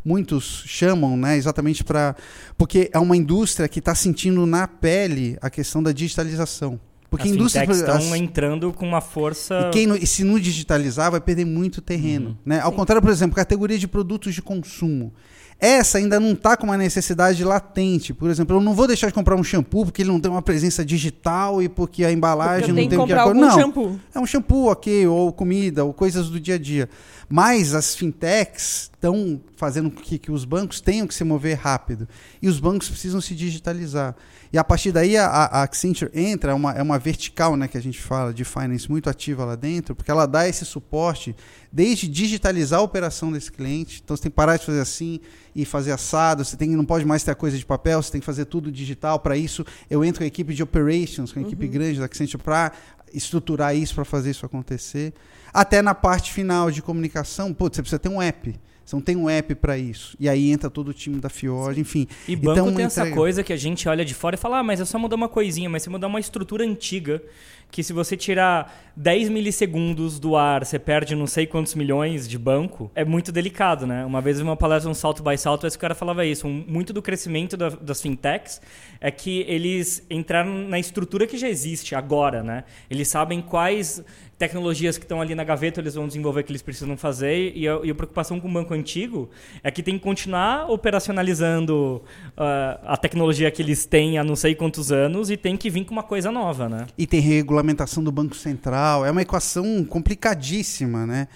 muitos 0.03 0.63
chamam, 0.65 1.15
né, 1.17 1.37
exatamente 1.37 1.83
para. 1.83 2.15
Porque 2.57 2.89
é 2.93 2.99
uma 2.99 3.15
indústria 3.15 3.67
que 3.67 3.79
está 3.79 3.95
sentindo 3.95 4.45
na 4.45 4.67
pele 4.67 5.37
a 5.41 5.49
questão 5.49 5.81
da 5.81 5.91
digitalização. 5.91 6.79
Porque 7.09 7.27
as 7.27 7.33
indústrias 7.33 7.77
estão 7.77 7.97
as... 7.97 8.13
entrando 8.13 8.71
com 8.71 8.87
uma 8.87 9.01
força. 9.01 9.67
E 9.67 9.71
quem 9.71 10.05
se 10.05 10.23
não 10.23 10.39
digitalizar 10.39 11.11
vai 11.11 11.19
perder 11.19 11.43
muito 11.43 11.81
terreno. 11.81 12.29
Uhum. 12.29 12.37
Né? 12.45 12.61
Ao 12.61 12.71
Sim. 12.71 12.77
contrário, 12.77 13.01
por 13.01 13.11
exemplo, 13.11 13.35
categoria 13.35 13.77
de 13.77 13.87
produtos 13.87 14.33
de 14.33 14.41
consumo 14.41 15.13
Essa 15.61 15.99
ainda 15.99 16.19
não 16.19 16.31
está 16.31 16.57
com 16.57 16.65
uma 16.65 16.75
necessidade 16.75 17.43
latente. 17.43 18.15
Por 18.15 18.31
exemplo, 18.31 18.57
eu 18.57 18.61
não 18.61 18.73
vou 18.73 18.87
deixar 18.87 19.05
de 19.05 19.13
comprar 19.13 19.35
um 19.35 19.43
shampoo 19.43 19.85
porque 19.85 20.01
ele 20.01 20.09
não 20.09 20.19
tem 20.19 20.31
uma 20.31 20.41
presença 20.41 20.83
digital 20.83 21.61
e 21.61 21.69
porque 21.69 22.03
a 22.03 22.11
embalagem 22.11 22.73
Porque 22.73 22.81
não 22.81 22.89
tem 22.89 22.99
o 22.99 23.05
que 23.05 23.33
não. 23.39 23.51
shampoo. 23.51 23.99
É 24.11 24.19
um 24.19 24.25
shampoo, 24.25 24.71
ok, 24.71 25.05
ou 25.05 25.31
comida, 25.31 25.85
ou 25.85 25.93
coisas 25.93 26.29
do 26.29 26.39
dia 26.39 26.55
a 26.55 26.57
dia. 26.57 26.89
Mas 27.29 27.75
as 27.75 27.95
fintechs 27.95 28.89
estão 28.91 29.39
fazendo 29.55 29.91
com 29.91 30.01
que, 30.01 30.17
que 30.17 30.31
os 30.31 30.45
bancos 30.45 30.81
tenham 30.81 31.05
que 31.05 31.13
se 31.13 31.23
mover 31.23 31.57
rápido. 31.59 32.07
E 32.41 32.49
os 32.49 32.59
bancos 32.59 32.89
precisam 32.89 33.21
se 33.21 33.35
digitalizar. 33.35 34.15
E 34.53 34.57
a 34.57 34.63
partir 34.63 34.91
daí 34.91 35.15
a, 35.15 35.27
a 35.27 35.63
Accenture 35.63 36.11
entra, 36.13 36.51
é 36.51 36.53
uma, 36.53 36.73
é 36.73 36.81
uma 36.81 36.99
vertical 36.99 37.55
né, 37.55 37.69
que 37.69 37.77
a 37.77 37.81
gente 37.81 38.01
fala 38.01 38.33
de 38.33 38.43
finance 38.43 38.89
muito 38.89 39.09
ativa 39.09 39.45
lá 39.45 39.55
dentro, 39.55 39.95
porque 39.95 40.11
ela 40.11 40.25
dá 40.25 40.47
esse 40.47 40.65
suporte 40.65 41.33
desde 41.71 42.05
digitalizar 42.05 42.81
a 42.81 42.83
operação 42.83 43.31
desse 43.31 43.49
cliente. 43.49 44.01
Então 44.03 44.15
você 44.15 44.23
tem 44.23 44.31
que 44.31 44.35
parar 44.35 44.57
de 44.57 44.65
fazer 44.65 44.81
assim 44.81 45.21
e 45.55 45.63
fazer 45.63 45.93
assado, 45.93 46.43
você 46.43 46.57
tem, 46.57 46.69
não 46.71 46.83
pode 46.83 47.05
mais 47.05 47.23
ter 47.23 47.31
a 47.31 47.35
coisa 47.35 47.57
de 47.57 47.65
papel, 47.65 48.01
você 48.01 48.11
tem 48.11 48.19
que 48.19 48.25
fazer 48.25 48.43
tudo 48.43 48.69
digital. 48.69 49.19
Para 49.19 49.37
isso, 49.37 49.65
eu 49.89 50.03
entro 50.03 50.19
com 50.19 50.25
a 50.25 50.27
equipe 50.27 50.53
de 50.53 50.61
operations, 50.61 51.31
com 51.31 51.39
a 51.39 51.43
equipe 51.43 51.67
grande 51.67 51.99
da 51.99 52.05
Accenture 52.05 52.43
para 52.43 52.73
estruturar 53.13 53.73
isso, 53.73 53.95
para 53.95 54.05
fazer 54.05 54.31
isso 54.31 54.45
acontecer. 54.45 55.13
Até 55.53 55.81
na 55.81 55.95
parte 55.95 56.33
final 56.33 56.69
de 56.69 56.81
comunicação, 56.81 57.53
putz, 57.53 57.77
você 57.77 57.81
precisa 57.81 57.99
ter 57.99 58.09
um 58.09 58.21
app. 58.21 58.59
Você 58.85 58.95
não 58.95 59.01
tem 59.01 59.15
um 59.15 59.29
app 59.29 59.55
para 59.55 59.77
isso. 59.77 60.17
E 60.19 60.27
aí 60.27 60.51
entra 60.51 60.69
todo 60.69 60.89
o 60.89 60.93
time 60.93 61.19
da 61.19 61.29
Fiord, 61.29 61.79
enfim. 61.79 62.07
E 62.27 62.35
banco 62.35 62.59
Então, 62.59 62.73
tem 62.75 62.85
essa 62.85 63.01
entrega- 63.01 63.15
coisa 63.15 63.43
que 63.43 63.53
a 63.53 63.57
gente 63.57 63.87
olha 63.87 64.03
de 64.03 64.13
fora 64.13 64.35
e 64.35 64.37
fala, 64.37 64.59
ah, 64.59 64.63
mas 64.63 64.81
é 64.81 64.85
só 64.85 64.97
mudar 64.99 65.15
uma 65.15 65.29
coisinha, 65.29 65.69
mas 65.69 65.83
se 65.83 65.89
mudar 65.89 66.07
uma 66.07 66.19
estrutura 66.19 66.65
antiga, 66.65 67.21
que 67.69 67.83
se 67.83 67.93
você 67.93 68.17
tirar 68.17 68.91
10 68.97 69.29
milissegundos 69.29 70.19
do 70.19 70.35
ar, 70.35 70.65
você 70.65 70.77
perde 70.77 71.15
não 71.15 71.25
sei 71.25 71.47
quantos 71.47 71.73
milhões 71.73 72.27
de 72.27 72.37
banco, 72.37 72.91
é 72.93 73.05
muito 73.05 73.31
delicado, 73.31 73.87
né? 73.87 74.03
Uma 74.03 74.19
vez 74.19 74.41
uma 74.41 74.57
palestra, 74.57 74.91
um 74.91 74.93
salto 74.93 75.23
by 75.23 75.37
salto, 75.37 75.65
esse 75.65 75.79
cara 75.79 75.95
falava 75.95 76.25
isso. 76.25 76.45
Um- 76.47 76.65
muito 76.67 76.91
do 76.91 77.01
crescimento 77.01 77.55
da- 77.55 77.69
das 77.69 78.01
fintechs 78.01 78.59
é 78.99 79.09
que 79.09 79.45
eles 79.47 80.05
entraram 80.09 80.67
na 80.67 80.79
estrutura 80.79 81.25
que 81.25 81.37
já 81.37 81.47
existe 81.47 81.95
agora, 81.95 82.43
né? 82.43 82.65
Eles 82.89 83.07
sabem 83.07 83.41
quais 83.41 84.03
tecnologias 84.41 84.97
que 84.97 85.05
estão 85.05 85.21
ali 85.21 85.35
na 85.35 85.43
gaveta 85.43 85.79
eles 85.79 85.93
vão 85.93 86.07
desenvolver 86.07 86.41
que 86.41 86.51
eles 86.51 86.63
precisam 86.63 86.97
fazer 86.97 87.55
e 87.55 87.67
a, 87.67 87.79
e 87.83 87.91
a 87.91 87.95
preocupação 87.95 88.39
com 88.39 88.47
o 88.49 88.51
banco 88.51 88.73
antigo 88.73 89.29
é 89.63 89.69
que 89.69 89.83
tem 89.83 89.99
que 89.99 90.03
continuar 90.03 90.67
operacionalizando 90.67 92.01
ah, 92.35 92.79
a 92.83 92.97
tecnologia 92.97 93.51
que 93.51 93.61
eles 93.61 93.85
têm 93.85 94.17
há 94.17 94.23
não 94.23 94.35
sei 94.35 94.55
quantos 94.55 94.91
anos 94.91 95.29
e 95.29 95.37
tem 95.37 95.55
que 95.55 95.69
vir 95.69 95.85
com 95.85 95.91
uma 95.91 96.01
coisa 96.01 96.31
nova, 96.31 96.67
né? 96.67 96.87
E 96.97 97.05
tem 97.05 97.19
regulamentação 97.19 98.03
do 98.03 98.11
Banco 98.11 98.35
Central. 98.35 99.05
É 99.05 99.11
uma 99.11 99.21
equação 99.21 99.85
complicadíssima, 99.85 101.05
né? 101.05 101.27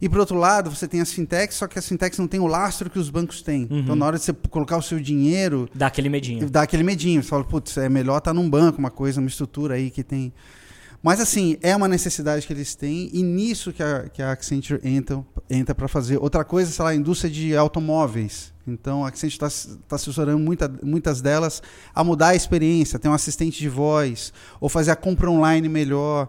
E 0.00 0.08
por 0.08 0.18
outro 0.20 0.36
lado, 0.36 0.70
você 0.70 0.86
tem 0.86 1.00
as 1.00 1.12
fintechs, 1.12 1.56
só 1.56 1.66
que 1.66 1.78
as 1.78 1.88
fintechs 1.88 2.18
não 2.18 2.28
têm 2.28 2.38
o 2.38 2.46
lastro 2.46 2.88
que 2.88 2.98
os 2.98 3.10
bancos 3.10 3.42
têm. 3.42 3.66
Uhum. 3.68 3.78
Então, 3.80 3.96
na 3.96 4.06
hora 4.06 4.18
de 4.18 4.24
você 4.24 4.32
colocar 4.32 4.76
o 4.76 4.82
seu 4.82 5.00
dinheiro, 5.00 5.68
Dá 5.74 5.86
aquele 5.88 6.08
medinho. 6.08 6.48
dá 6.48 6.62
aquele 6.62 6.82
medinho. 6.82 7.22
Você 7.22 7.28
fala, 7.28 7.44
putz, 7.44 7.76
é 7.76 7.88
melhor 7.88 8.18
estar 8.18 8.32
num 8.32 8.48
banco, 8.48 8.78
uma 8.78 8.90
coisa, 8.90 9.20
uma 9.20 9.28
estrutura 9.28 9.74
aí 9.74 9.90
que 9.90 10.02
tem. 10.02 10.32
Mas 11.02 11.20
assim, 11.20 11.56
é 11.60 11.74
uma 11.74 11.88
necessidade 11.88 12.46
que 12.46 12.52
eles 12.52 12.76
têm 12.76 13.10
e 13.12 13.22
nisso 13.24 13.72
que 13.72 13.82
a, 13.82 14.08
que 14.08 14.22
a 14.22 14.30
Accenture 14.30 14.80
entra, 14.84 15.24
entra 15.50 15.74
para 15.74 15.88
fazer. 15.88 16.16
Outra 16.18 16.44
coisa, 16.44 16.70
sei 16.70 16.84
lá, 16.84 16.90
a 16.90 16.94
indústria 16.94 17.30
de 17.30 17.56
automóveis. 17.56 18.52
Então 18.64 19.04
a 19.04 19.08
Accenture 19.08 19.34
está 19.44 19.48
tá 19.88 19.96
assessorando 19.96 20.38
muita, 20.38 20.72
muitas 20.80 21.20
delas 21.20 21.60
a 21.92 22.04
mudar 22.04 22.28
a 22.28 22.36
experiência, 22.36 23.00
ter 23.00 23.08
um 23.08 23.12
assistente 23.12 23.58
de 23.58 23.68
voz, 23.68 24.32
ou 24.60 24.68
fazer 24.68 24.92
a 24.92 24.96
compra 24.96 25.28
online 25.28 25.68
melhor. 25.68 26.28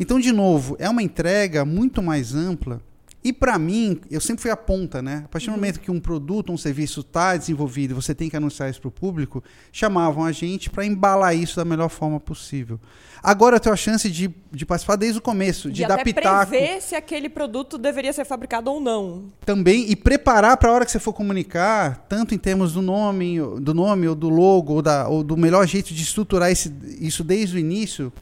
Então, 0.00 0.18
de 0.18 0.32
novo, 0.32 0.74
é 0.78 0.88
uma 0.88 1.02
entrega 1.02 1.64
muito 1.64 2.02
mais 2.02 2.34
ampla. 2.34 2.80
E 3.24 3.32
para 3.32 3.58
mim, 3.58 4.02
eu 4.10 4.20
sempre 4.20 4.42
fui 4.42 4.50
a 4.50 4.56
ponta, 4.56 5.00
né? 5.00 5.22
A 5.24 5.28
partir 5.28 5.46
do 5.46 5.52
momento 5.52 5.80
que 5.80 5.90
um 5.90 5.98
produto, 5.98 6.52
um 6.52 6.58
serviço 6.58 7.00
está 7.00 7.34
desenvolvido 7.34 7.92
e 7.92 7.94
você 7.94 8.14
tem 8.14 8.28
que 8.28 8.36
anunciar 8.36 8.68
isso 8.68 8.82
para 8.82 8.88
o 8.88 8.90
público, 8.90 9.42
chamavam 9.72 10.22
a 10.22 10.30
gente 10.30 10.68
para 10.68 10.84
embalar 10.84 11.34
isso 11.34 11.56
da 11.56 11.64
melhor 11.64 11.88
forma 11.88 12.20
possível. 12.20 12.78
Agora 13.22 13.56
eu 13.56 13.60
tenho 13.60 13.72
a 13.72 13.76
chance 13.76 14.10
de, 14.10 14.30
de 14.52 14.66
participar 14.66 14.96
desde 14.96 15.18
o 15.18 15.22
começo, 15.22 15.70
de, 15.70 15.76
De 15.76 15.88
dar 15.88 15.94
até 15.94 16.04
pitaco 16.04 16.50
prever 16.50 16.82
se 16.82 16.94
aquele 16.94 17.30
produto 17.30 17.78
deveria 17.78 18.12
ser 18.12 18.26
fabricado 18.26 18.70
ou 18.70 18.78
não. 18.78 19.32
também 19.46 19.90
e 19.90 19.96
preparar 19.96 20.58
para 20.58 20.68
a 20.68 20.72
hora 20.74 20.84
que 20.84 20.90
você 20.90 20.98
for 20.98 21.14
comunicar, 21.14 22.04
tanto 22.06 22.34
em 22.34 22.38
termos 22.38 22.74
do 22.74 22.82
nome, 22.82 23.38
do 23.58 23.72
nome 23.72 24.06
ou 24.06 24.14
do 24.14 24.28
logo 24.28 24.74
ou, 24.74 24.82
da, 24.82 25.08
ou 25.08 25.24
do 25.24 25.34
melhor 25.34 25.66
jeito 25.66 25.94
de 25.94 26.02
estruturar 26.02 26.50
esse, 26.50 26.70
isso 27.00 27.24
desde 27.24 27.56
o 27.56 27.58
início, 27.58 28.12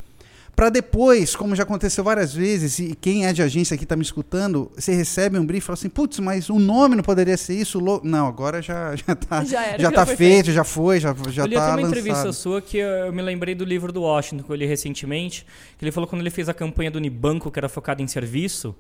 para 0.55 0.69
depois, 0.69 1.35
como 1.35 1.57
já 1.57 1.63
aconteceu 1.63 2.05
várias 2.05 2.35
vezes, 2.35 2.79
e 2.79 2.95
quem 2.95 3.27
é 3.27 3.33
de 3.33 3.43
agência 3.43 3.75
aqui 3.75 3.85
está 3.85 3.97
me 3.97 4.03
escutando, 4.03 4.71
você 4.77 4.95
recebe 4.95 5.39
um 5.39 5.47
brief 5.47 5.65
e 5.65 5.67
fala 5.67 5.75
assim, 5.75 5.89
putz, 5.89 6.19
mas 6.19 6.51
o 6.51 6.59
nome 6.59 6.95
não 6.95 7.03
poderia 7.03 7.37
ser 7.37 7.55
isso? 7.55 7.79
o 7.79 7.83
logo-" 7.83 8.07
Não, 8.07 8.27
agora 8.27 8.61
já 8.61 8.95
já 8.97 9.13
está 9.13 9.45
Já 9.45 9.65
era, 9.65 9.79
já 9.83 9.89
já 9.89 9.93
tá 9.93 10.07
foi 10.07 10.17
feito, 10.17 10.53
já 10.53 10.65
foi, 10.65 11.01
já 11.01 11.15
já 11.31 11.43
eu 11.43 11.47
li 11.47 11.55
está 11.55 11.71
uma 11.71 11.83
entrevista 11.83 12.25
lançado. 12.25 12.33
sua 12.35 12.61
que 12.61 12.77
eu 12.79 13.13
me 13.13 13.23
lembrei 13.23 13.55
do 13.55 13.65
livro 13.65 13.93
do 13.93 14.03
Washington 14.03 14.45
que 14.45 14.51
eu 14.51 14.57
li 14.57 14.67
recentemente, 14.67 15.47
que 15.79 15.85
ele 15.85 15.93
falou 15.93 16.07
quando 16.07 16.21
ele 16.21 16.31
fez 16.31 16.49
a 16.49 16.55
campanha 16.55 16.91
do 16.91 16.97
Unibanco, 16.97 17.51
que 17.51 17.59
era 17.59 17.69
focada 17.69 18.03
em 18.03 18.07
serviço, 18.07 18.75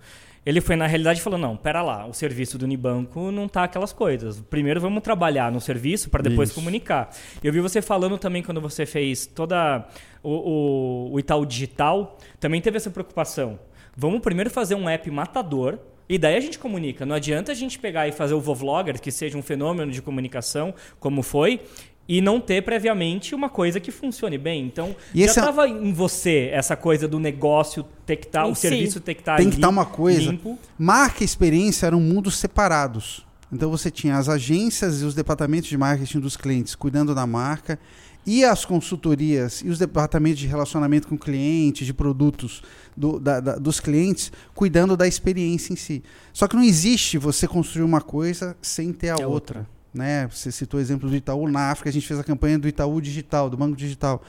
ele 0.44 0.60
foi 0.60 0.76
na 0.76 0.86
realidade 0.86 1.20
e 1.20 1.22
falou: 1.22 1.38
não, 1.38 1.56
pera 1.56 1.82
lá, 1.82 2.06
o 2.06 2.12
serviço 2.12 2.58
do 2.58 2.64
Unibanco 2.64 3.30
não 3.30 3.48
tá 3.48 3.64
aquelas 3.64 3.92
coisas. 3.92 4.40
Primeiro 4.40 4.80
vamos 4.80 5.02
trabalhar 5.02 5.52
no 5.52 5.60
serviço 5.60 6.10
para 6.10 6.22
depois 6.22 6.48
Isso. 6.48 6.58
comunicar. 6.58 7.10
Eu 7.42 7.52
vi 7.52 7.60
você 7.60 7.80
falando 7.80 8.18
também 8.18 8.42
quando 8.42 8.60
você 8.60 8.84
fez 8.84 9.26
toda 9.26 9.86
o, 10.22 10.30
o, 10.30 11.12
o 11.12 11.20
Itaú 11.20 11.46
Digital, 11.46 12.18
também 12.40 12.60
teve 12.60 12.76
essa 12.76 12.90
preocupação. 12.90 13.58
Vamos 13.96 14.20
primeiro 14.20 14.50
fazer 14.50 14.74
um 14.74 14.88
app 14.88 15.10
matador. 15.10 15.78
E 16.08 16.18
daí 16.18 16.36
a 16.36 16.40
gente 16.40 16.58
comunica. 16.58 17.06
Não 17.06 17.14
adianta 17.14 17.52
a 17.52 17.54
gente 17.54 17.78
pegar 17.78 18.06
e 18.06 18.12
fazer 18.12 18.34
o 18.34 18.40
Vovlogger, 18.40 19.00
que 19.00 19.10
seja 19.10 19.38
um 19.38 19.40
fenômeno 19.40 19.90
de 19.90 20.02
comunicação, 20.02 20.74
como 21.00 21.22
foi, 21.22 21.60
e 22.08 22.20
não 22.20 22.40
ter 22.40 22.62
previamente 22.62 23.34
uma 23.34 23.48
coisa 23.48 23.78
que 23.80 23.90
funcione 23.90 24.36
bem. 24.36 24.64
Então, 24.66 24.94
E 25.14 25.20
já 25.20 25.26
esse 25.26 25.38
é- 25.38 25.42
estava 25.42 25.68
em 25.68 25.92
você 25.92 26.50
essa 26.52 26.76
coisa 26.76 27.06
do 27.06 27.18
negócio 27.20 27.84
ter 28.04 28.16
que 28.16 28.26
estar, 28.26 28.46
Em 28.46 28.52
o 28.52 28.54
si. 28.54 28.62
serviço 28.62 29.00
ter 29.00 29.14
que 29.14 29.20
estar 29.22 29.36
Tem 29.36 29.48
que 29.48 29.56
estar 29.56 29.68
uma 29.68 29.86
coisa. 29.86 30.20
limpo. 30.30 30.58
Marca 30.78 31.22
e 31.22 31.24
experiência 31.24 31.86
eram 31.86 32.00
mundos 32.00 32.36
separados. 32.36 33.24
Então 33.52 33.70
você 33.70 33.90
tinha 33.90 34.16
as 34.16 34.28
agências 34.28 35.02
e 35.02 35.04
os 35.04 35.14
departamentos 35.14 35.68
de 35.68 35.76
marketing 35.76 36.20
dos 36.20 36.36
clientes 36.36 36.74
cuidando 36.74 37.14
da 37.14 37.26
marca 37.26 37.78
e 38.26 38.44
as 38.44 38.64
consultorias 38.64 39.60
e 39.60 39.68
os 39.68 39.78
departamentos 39.78 40.38
de 40.38 40.46
relacionamento 40.46 41.06
com 41.08 41.16
o 41.16 41.18
cliente, 41.18 41.84
de 41.84 41.92
produtos 41.92 42.62
do- 42.96 43.20
da- 43.20 43.40
da- 43.40 43.56
dos 43.56 43.78
clientes, 43.78 44.32
cuidando 44.54 44.96
da 44.96 45.06
experiência 45.06 45.72
em 45.72 45.76
si. 45.76 46.02
Só 46.32 46.48
que 46.48 46.56
não 46.56 46.62
existe 46.62 47.18
você 47.18 47.46
construir 47.46 47.82
uma 47.84 48.00
coisa 48.00 48.56
sem 48.62 48.92
ter 48.92 49.10
a 49.10 49.16
É 49.20 49.26
outra. 49.26 49.28
outra. 49.60 49.66
Né? 49.92 50.26
Você 50.28 50.50
citou 50.50 50.78
o 50.78 50.80
exemplo 50.80 51.08
do 51.08 51.14
Itaú. 51.14 51.48
Na 51.48 51.70
África 51.70 51.90
a 51.90 51.92
gente 51.92 52.06
fez 52.06 52.18
a 52.18 52.24
campanha 52.24 52.58
do 52.58 52.66
Itaú 52.66 53.00
Digital, 53.00 53.50
do 53.50 53.56
Banco 53.56 53.76
Digital. 53.76 54.22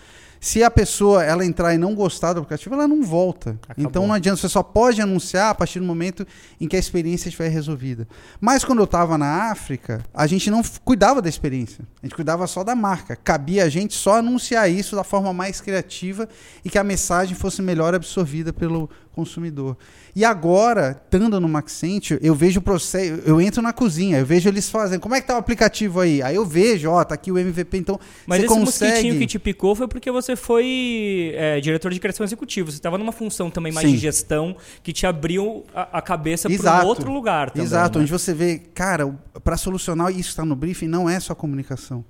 Se 0.43 0.61
a 0.61 0.69
pessoa 0.69 1.23
ela 1.23 1.45
entrar 1.45 1.73
e 1.73 1.77
não 1.77 1.95
gostar 1.95 2.33
do 2.33 2.39
aplicativo, 2.39 2.75
ela 2.75 2.85
não 2.85 3.01
volta. 3.01 3.57
Acabou. 3.63 3.89
Então 3.89 4.05
não 4.05 4.13
adianta, 4.13 4.41
você 4.41 4.49
só 4.49 4.61
pode 4.61 5.01
anunciar 5.01 5.51
a 5.51 5.55
partir 5.55 5.79
do 5.79 5.85
momento 5.85 6.27
em 6.59 6.67
que 6.67 6.75
a 6.75 6.79
experiência 6.79 7.29
estiver 7.29 7.47
resolvida. 7.47 8.05
Mas 8.41 8.65
quando 8.65 8.79
eu 8.79 8.83
estava 8.83 9.17
na 9.17 9.49
África, 9.49 10.03
a 10.13 10.27
gente 10.27 10.51
não 10.51 10.61
cuidava 10.83 11.21
da 11.21 11.29
experiência. 11.29 11.85
A 12.01 12.05
gente 12.05 12.13
cuidava 12.13 12.45
só 12.45 12.61
da 12.61 12.75
marca. 12.75 13.15
Cabia 13.15 13.63
a 13.63 13.69
gente 13.69 13.93
só 13.93 14.17
anunciar 14.17 14.69
isso 14.69 14.97
da 14.97 15.03
forma 15.05 15.31
mais 15.31 15.61
criativa 15.61 16.27
e 16.65 16.69
que 16.69 16.77
a 16.77 16.83
mensagem 16.83 17.35
fosse 17.35 17.61
melhor 17.61 17.95
absorvida 17.95 18.51
pelo 18.51 18.89
consumidor. 19.13 19.77
E 20.15 20.25
agora, 20.25 21.01
estando 21.05 21.39
no 21.39 21.47
Maxente, 21.47 22.17
eu 22.21 22.35
vejo 22.35 22.59
o 22.59 22.63
processo, 22.63 23.21
eu 23.25 23.39
entro 23.39 23.61
na 23.61 23.71
cozinha, 23.71 24.19
eu 24.19 24.25
vejo 24.25 24.49
eles 24.49 24.69
fazendo, 24.69 24.99
como 24.99 25.15
é 25.15 25.21
que 25.21 25.27
tá 25.27 25.35
o 25.35 25.37
aplicativo 25.37 25.99
aí? 25.99 26.21
Aí 26.21 26.35
eu 26.35 26.45
vejo, 26.45 26.89
ó, 26.89 27.03
tá 27.03 27.15
aqui 27.15 27.31
o 27.31 27.37
MVP, 27.37 27.77
então 27.77 27.99
Mas 28.27 28.39
você 28.39 28.45
esse 28.45 28.53
consegue... 28.53 28.91
mosquitinho 28.91 29.19
que 29.19 29.27
te 29.27 29.39
picou 29.39 29.75
foi 29.75 29.87
porque 29.87 30.11
você 30.11 30.35
foi 30.35 31.33
é, 31.35 31.61
diretor 31.61 31.93
de 31.93 31.99
criação 31.99 32.23
executiva. 32.23 32.69
Você 32.69 32.77
estava 32.77 32.97
numa 32.97 33.11
função 33.11 33.49
também 33.49 33.71
mais 33.71 33.87
Sim. 33.87 33.93
de 33.93 33.99
gestão 33.99 34.55
que 34.81 34.91
te 34.91 35.05
abriu 35.05 35.63
a, 35.73 35.99
a 35.99 36.01
cabeça 36.01 36.49
para 36.49 36.83
um 36.83 36.87
outro 36.87 37.11
lugar 37.11 37.51
também. 37.51 37.65
Exato, 37.65 37.99
né? 37.99 38.03
onde 38.03 38.11
você 38.11 38.33
vê, 38.33 38.59
cara, 38.73 39.07
para 39.43 39.57
solucionar 39.57 40.11
isso 40.11 40.29
está 40.29 40.43
no 40.43 40.55
briefing, 40.55 40.87
não 40.87 41.09
é 41.09 41.19
só 41.19 41.33
comunicação. 41.33 42.03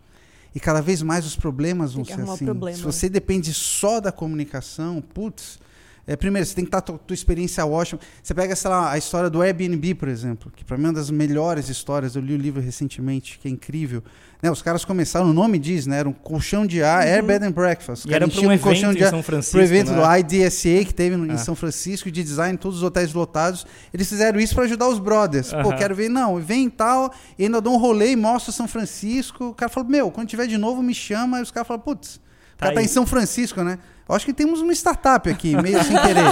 E 0.55 0.59
cada 0.59 0.81
vez 0.81 1.01
mais 1.01 1.25
os 1.25 1.35
problemas 1.35 1.93
vão 1.93 2.03
Tem 2.03 2.15
que 2.15 2.21
ser 2.21 2.29
assim. 2.29 2.45
problema. 2.45 2.77
Se 2.77 2.83
você 2.83 3.09
depende 3.09 3.53
só 3.53 3.99
da 3.99 4.11
comunicação, 4.11 5.01
putz. 5.01 5.59
É, 6.05 6.17
primeiro, 6.17 6.45
você 6.45 6.53
tem 6.53 6.65
que 6.65 6.67
estar 6.67 6.81
tua, 6.81 6.97
tua 6.97 7.13
experiência 7.13 7.65
ótima. 7.65 7.97
Você 8.21 8.33
pega, 8.33 8.53
sei 8.57 8.69
lá, 8.69 8.91
a 8.91 8.97
história 8.97 9.29
do 9.29 9.41
Airbnb, 9.41 9.95
por 9.95 10.09
exemplo, 10.09 10.51
que 10.53 10.63
para 10.65 10.77
mim 10.77 10.83
é 10.83 10.87
uma 10.87 10.93
das 10.93 11.09
melhores 11.09 11.69
histórias. 11.69 12.15
Eu 12.17 12.21
li 12.21 12.33
o 12.33 12.37
livro 12.37 12.61
recentemente, 12.61 13.39
que 13.39 13.47
é 13.47 13.51
incrível. 13.51 14.03
Né, 14.41 14.51
os 14.51 14.61
caras 14.61 14.83
começaram, 14.83 15.29
o 15.29 15.33
nome 15.33 15.57
diz, 15.57 15.87
né? 15.87 15.99
Era 15.99 16.09
um 16.09 16.11
colchão 16.11 16.67
de 16.67 16.83
ar, 16.83 17.03
Air 17.07 17.23
Bed 17.23 17.45
and 17.45 17.51
Breakfast. 17.53 18.05
Era 18.11 18.27
para 18.27 18.37
um 18.41 18.57
colchão 18.57 18.93
de 18.93 19.01
ar- 19.01 19.11
São 19.11 19.23
Francisco. 19.23 19.53
pro 19.55 19.61
evento 19.63 19.93
né? 19.93 20.01
do 20.01 20.17
IDSA 20.19 20.83
que 20.85 20.93
teve 20.93 21.15
no- 21.15 21.25
em 21.25 21.31
Ah. 21.31 21.37
São 21.37 21.55
Francisco 21.55 22.11
de 22.11 22.21
design, 22.21 22.57
todos 22.57 22.79
os 22.79 22.83
hotéis 22.83 23.13
lotados. 23.13 23.65
Eles 23.93 24.09
fizeram 24.09 24.37
isso 24.41 24.53
para 24.53 24.65
ajudar 24.65 24.89
os 24.89 24.99
brothers. 24.99 25.51
Pô, 25.53 25.69
Aham. 25.69 25.77
quero 25.77 25.95
ver, 25.95 26.09
não, 26.09 26.35
vem 26.41 26.65
e 26.65 26.69
tal, 26.69 27.13
e 27.39 27.45
ainda 27.45 27.61
dou 27.61 27.75
um 27.75 27.77
rolê 27.77 28.11
e 28.11 28.15
mostro 28.17 28.51
São 28.51 28.67
Francisco. 28.67 29.45
O 29.45 29.53
cara 29.55 29.69
falou, 29.71 29.89
meu, 29.89 30.11
quando 30.11 30.27
tiver 30.27 30.47
de 30.47 30.57
novo 30.57 30.83
me 30.83 30.93
chama. 30.93 31.39
E 31.39 31.43
os 31.43 31.49
caras 31.49 31.65
falam, 31.65 31.81
putz, 31.81 32.19
o 32.53 32.57
Tá 32.57 32.65
cara 32.67 32.73
tá 32.75 32.79
aí. 32.79 32.85
em 32.85 32.89
São 32.89 33.05
Francisco, 33.05 33.61
né? 33.63 33.79
Eu 34.07 34.15
acho 34.15 34.25
que 34.25 34.33
temos 34.33 34.59
uma 34.61 34.73
startup 34.73 35.29
aqui, 35.29 35.55
meio 35.61 35.81
sem 35.83 35.95
querer. 36.01 36.29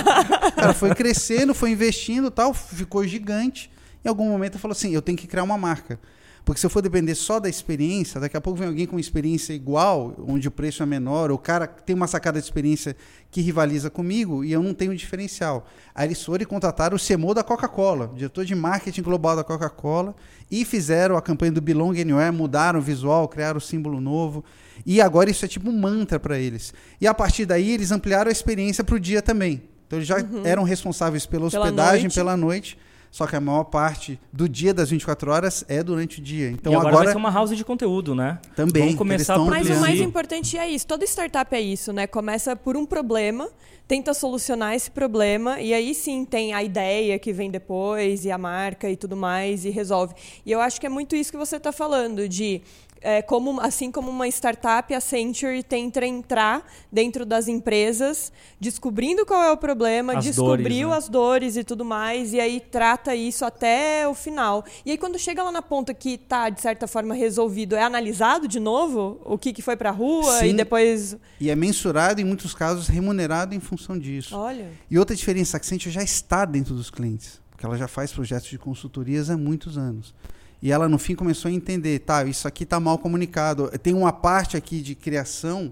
O 0.48 0.52
cara 0.54 0.74
foi 0.74 0.94
crescendo, 0.94 1.54
foi 1.54 1.72
investindo 1.72 2.30
tal, 2.30 2.54
ficou 2.54 3.06
gigante. 3.08 3.72
Em 4.04 4.10
algum 4.10 4.30
momento 4.30 4.60
falou 4.60 4.74
assim, 4.74 4.94
eu 4.94 5.02
tenho 5.02 5.18
que 5.18 5.28
criar 5.28 5.44
uma 5.44 5.58
marca. 5.58 6.00
Porque 6.44 6.60
se 6.60 6.66
eu 6.66 6.70
for 6.70 6.82
depender 6.82 7.14
só 7.14 7.40
da 7.40 7.48
experiência, 7.48 8.20
daqui 8.20 8.36
a 8.36 8.42
pouco 8.42 8.58
vem 8.58 8.68
alguém 8.68 8.88
com 8.88 8.98
experiência 8.98 9.54
igual, 9.54 10.16
onde 10.28 10.48
o 10.48 10.52
preço 10.52 10.82
é 10.82 10.86
menor, 10.86 11.30
ou 11.30 11.36
o 11.36 11.40
cara 11.40 11.68
tem 11.68 11.96
uma 11.96 12.08
sacada 12.08 12.40
de 12.40 12.46
experiência 12.46 12.96
que 13.30 13.42
rivaliza 13.42 13.90
comigo 13.90 14.44
e 14.44 14.52
eu 14.52 14.62
não 14.64 14.74
tenho 14.74 14.92
um 14.92 14.96
diferencial. 14.96 15.68
Aí 15.94 16.08
eles 16.08 16.24
foram 16.24 16.42
e 16.42 16.46
contrataram 16.46 16.98
o 16.98 17.00
CMO 17.00 17.34
da 17.36 17.44
Coca-Cola, 17.44 18.12
diretor 18.16 18.44
de 18.44 18.56
marketing 18.56 19.04
global 19.04 19.36
da 19.36 19.44
Coca-Cola, 19.44 20.16
e 20.50 20.66
fizeram 20.66 21.16
a 21.16 21.22
campanha 21.22 21.52
do 21.52 21.62
Belong 21.62 22.00
Anywhere, 22.02 22.36
mudaram 22.36 22.80
o 22.80 22.82
visual, 22.82 23.28
criaram 23.28 23.60
o 23.60 23.62
símbolo 23.62 24.02
novo. 24.02 24.44
E 24.84 25.00
agora 25.00 25.30
isso 25.30 25.46
é 25.46 25.48
tipo 25.48 25.70
um 25.70 25.80
mantra 25.80 26.20
para 26.20 26.40
eles. 26.40 26.74
E 27.00 27.06
a 27.06 27.14
partir 27.14 27.46
daí 27.46 27.72
eles 27.72 27.92
ampliaram 27.92 28.30
a 28.30 28.32
experiência 28.32 28.84
para 28.84 28.96
o 28.96 29.00
dia 29.00 29.22
também. 29.22 29.62
Então 29.86 30.00
eles 30.00 30.08
já 30.08 30.18
uhum. 30.18 30.42
eram 30.44 30.64
responsáveis 30.64 31.28
pela 31.28 31.46
hospedagem, 31.46 32.10
pela 32.10 32.36
noite. 32.36 32.76
Pela 32.76 32.82
noite 32.82 32.91
só 33.12 33.28
que 33.28 33.36
a 33.36 33.41
maior 33.41 33.65
parte 33.65 34.17
do 34.32 34.47
dia 34.47 34.74
das 34.74 34.89
24 34.89 35.30
horas 35.30 35.65
é 35.67 35.84
durante 35.84 36.19
o 36.19 36.24
dia. 36.24 36.50
Então 36.50 36.71
e 36.71 36.76
agora, 36.76 36.89
agora 36.89 37.04
vai 37.04 37.13
ser 37.13 37.17
uma 37.19 37.30
house 37.30 37.56
de 37.56 37.65
conteúdo, 37.65 38.15
né? 38.15 38.39
Também. 38.56 38.84
Vamos 38.84 38.97
começar 38.97 39.36
por 39.36 39.50
Mas 39.50 39.69
o 39.69 39.82
mais 39.82 40.00
importante 40.00 40.58
é 40.58 40.69
isso. 40.69 40.88
Toda 40.88 41.04
startup 41.06 41.54
é 41.54 41.60
isso, 41.60 41.91
né? 41.91 42.08
Começa 42.08 42.56
por 42.56 42.78
um 42.78 42.86
problema, 42.86 43.50
tenta 43.86 44.13
solucionar 44.13 44.74
esse 44.76 44.89
problema 44.89 45.60
e 45.60 45.74
aí 45.74 45.93
sim 45.93 46.24
tem 46.24 46.54
a 46.54 46.63
ideia 46.63 47.19
que 47.19 47.34
vem 47.34 47.52
depois 47.52 48.24
e 48.24 48.32
a 48.32 48.38
marca 48.38 48.89
e 48.89 48.95
tudo 48.95 49.17
mais 49.17 49.65
e 49.65 49.69
resolve. 49.69 50.15
E 50.45 50.52
eu 50.52 50.62
acho 50.62 50.80
que 50.80 50.86
é 50.86 50.89
muito 50.89 51.13
isso 51.13 51.32
que 51.32 51.38
você 51.38 51.58
está 51.58 51.74
falando 51.74 52.30
de 52.30 52.62
é, 53.02 53.22
como, 53.22 53.60
assim 53.60 53.92
como 53.92 54.12
uma 54.12 54.28
startup, 54.28 54.94
a 54.94 55.02
Century 55.02 55.64
tenta 55.64 56.06
entrar 56.06 56.66
dentro 56.92 57.26
das 57.26 57.48
empresas, 57.48 58.32
descobrindo 58.60 59.26
qual 59.26 59.44
é 59.44 59.52
o 59.52 59.58
problema, 59.58 60.14
as 60.14 60.24
descobriu 60.24 60.90
dores, 60.90 60.92
né? 60.92 60.98
as 60.98 61.10
dores 61.10 61.58
e 61.58 61.64
tudo 61.64 61.84
mais, 61.84 62.32
e 62.32 62.40
aí 62.40 62.60
trata 62.60 63.16
isso 63.16 63.44
até 63.44 64.08
o 64.08 64.14
final. 64.14 64.64
E 64.86 64.92
aí, 64.92 64.98
quando 64.98 65.18
chega 65.18 65.42
lá 65.42 65.52
na 65.52 65.62
ponta 65.62 65.94
que 65.94 66.12
está, 66.12 66.50
de 66.50 66.62
certa 66.62 66.88
forma, 66.88 67.16
resolvido, 67.16 67.76
é 67.76 67.82
analisado 67.82 68.48
de 68.48 68.60
novo 68.60 69.20
o 69.26 69.38
que, 69.38 69.52
que 69.52 69.62
foi 69.62 69.76
para 69.76 69.90
a 69.90 69.94
rua 69.94 70.40
Sim. 70.40 70.50
e 70.50 70.54
depois. 70.54 71.18
E 71.40 71.50
é 71.50 71.56
mensurado, 71.56 72.22
em 72.22 72.24
muitos 72.24 72.54
casos, 72.54 72.88
remunerado 72.88 73.56
em 73.56 73.60
função 73.60 73.98
disso. 73.98 74.38
Olha. 74.38 74.70
E 74.90 75.00
outra 75.00 75.16
diferença, 75.16 75.58
a 75.58 75.60
Accenture 75.60 75.92
já 75.92 76.04
está 76.04 76.46
dentro 76.46 76.76
dos 76.76 76.92
clientes, 76.92 77.42
porque 77.50 77.66
ela 77.66 77.78
já 77.78 77.88
faz 77.88 78.12
projetos 78.12 78.50
de 78.50 78.60
consultorias 78.60 79.30
há 79.30 79.38
muitos 79.38 79.78
anos. 79.78 80.14
E 80.62 80.71
ela, 80.71 80.88
no 80.88 81.00
fim, 81.00 81.15
começou 81.15 81.50
a 81.50 81.52
entender, 81.52 82.00
tá, 82.00 82.24
isso 82.24 82.47
aqui 82.47 82.63
está 82.63 82.80
mal 82.80 82.97
comunicado. 82.97 83.69
Tem 83.80 83.93
uma 83.93 84.13
parte 84.13 84.56
aqui 84.56 84.82
de 84.82 84.93
criação 84.93 85.71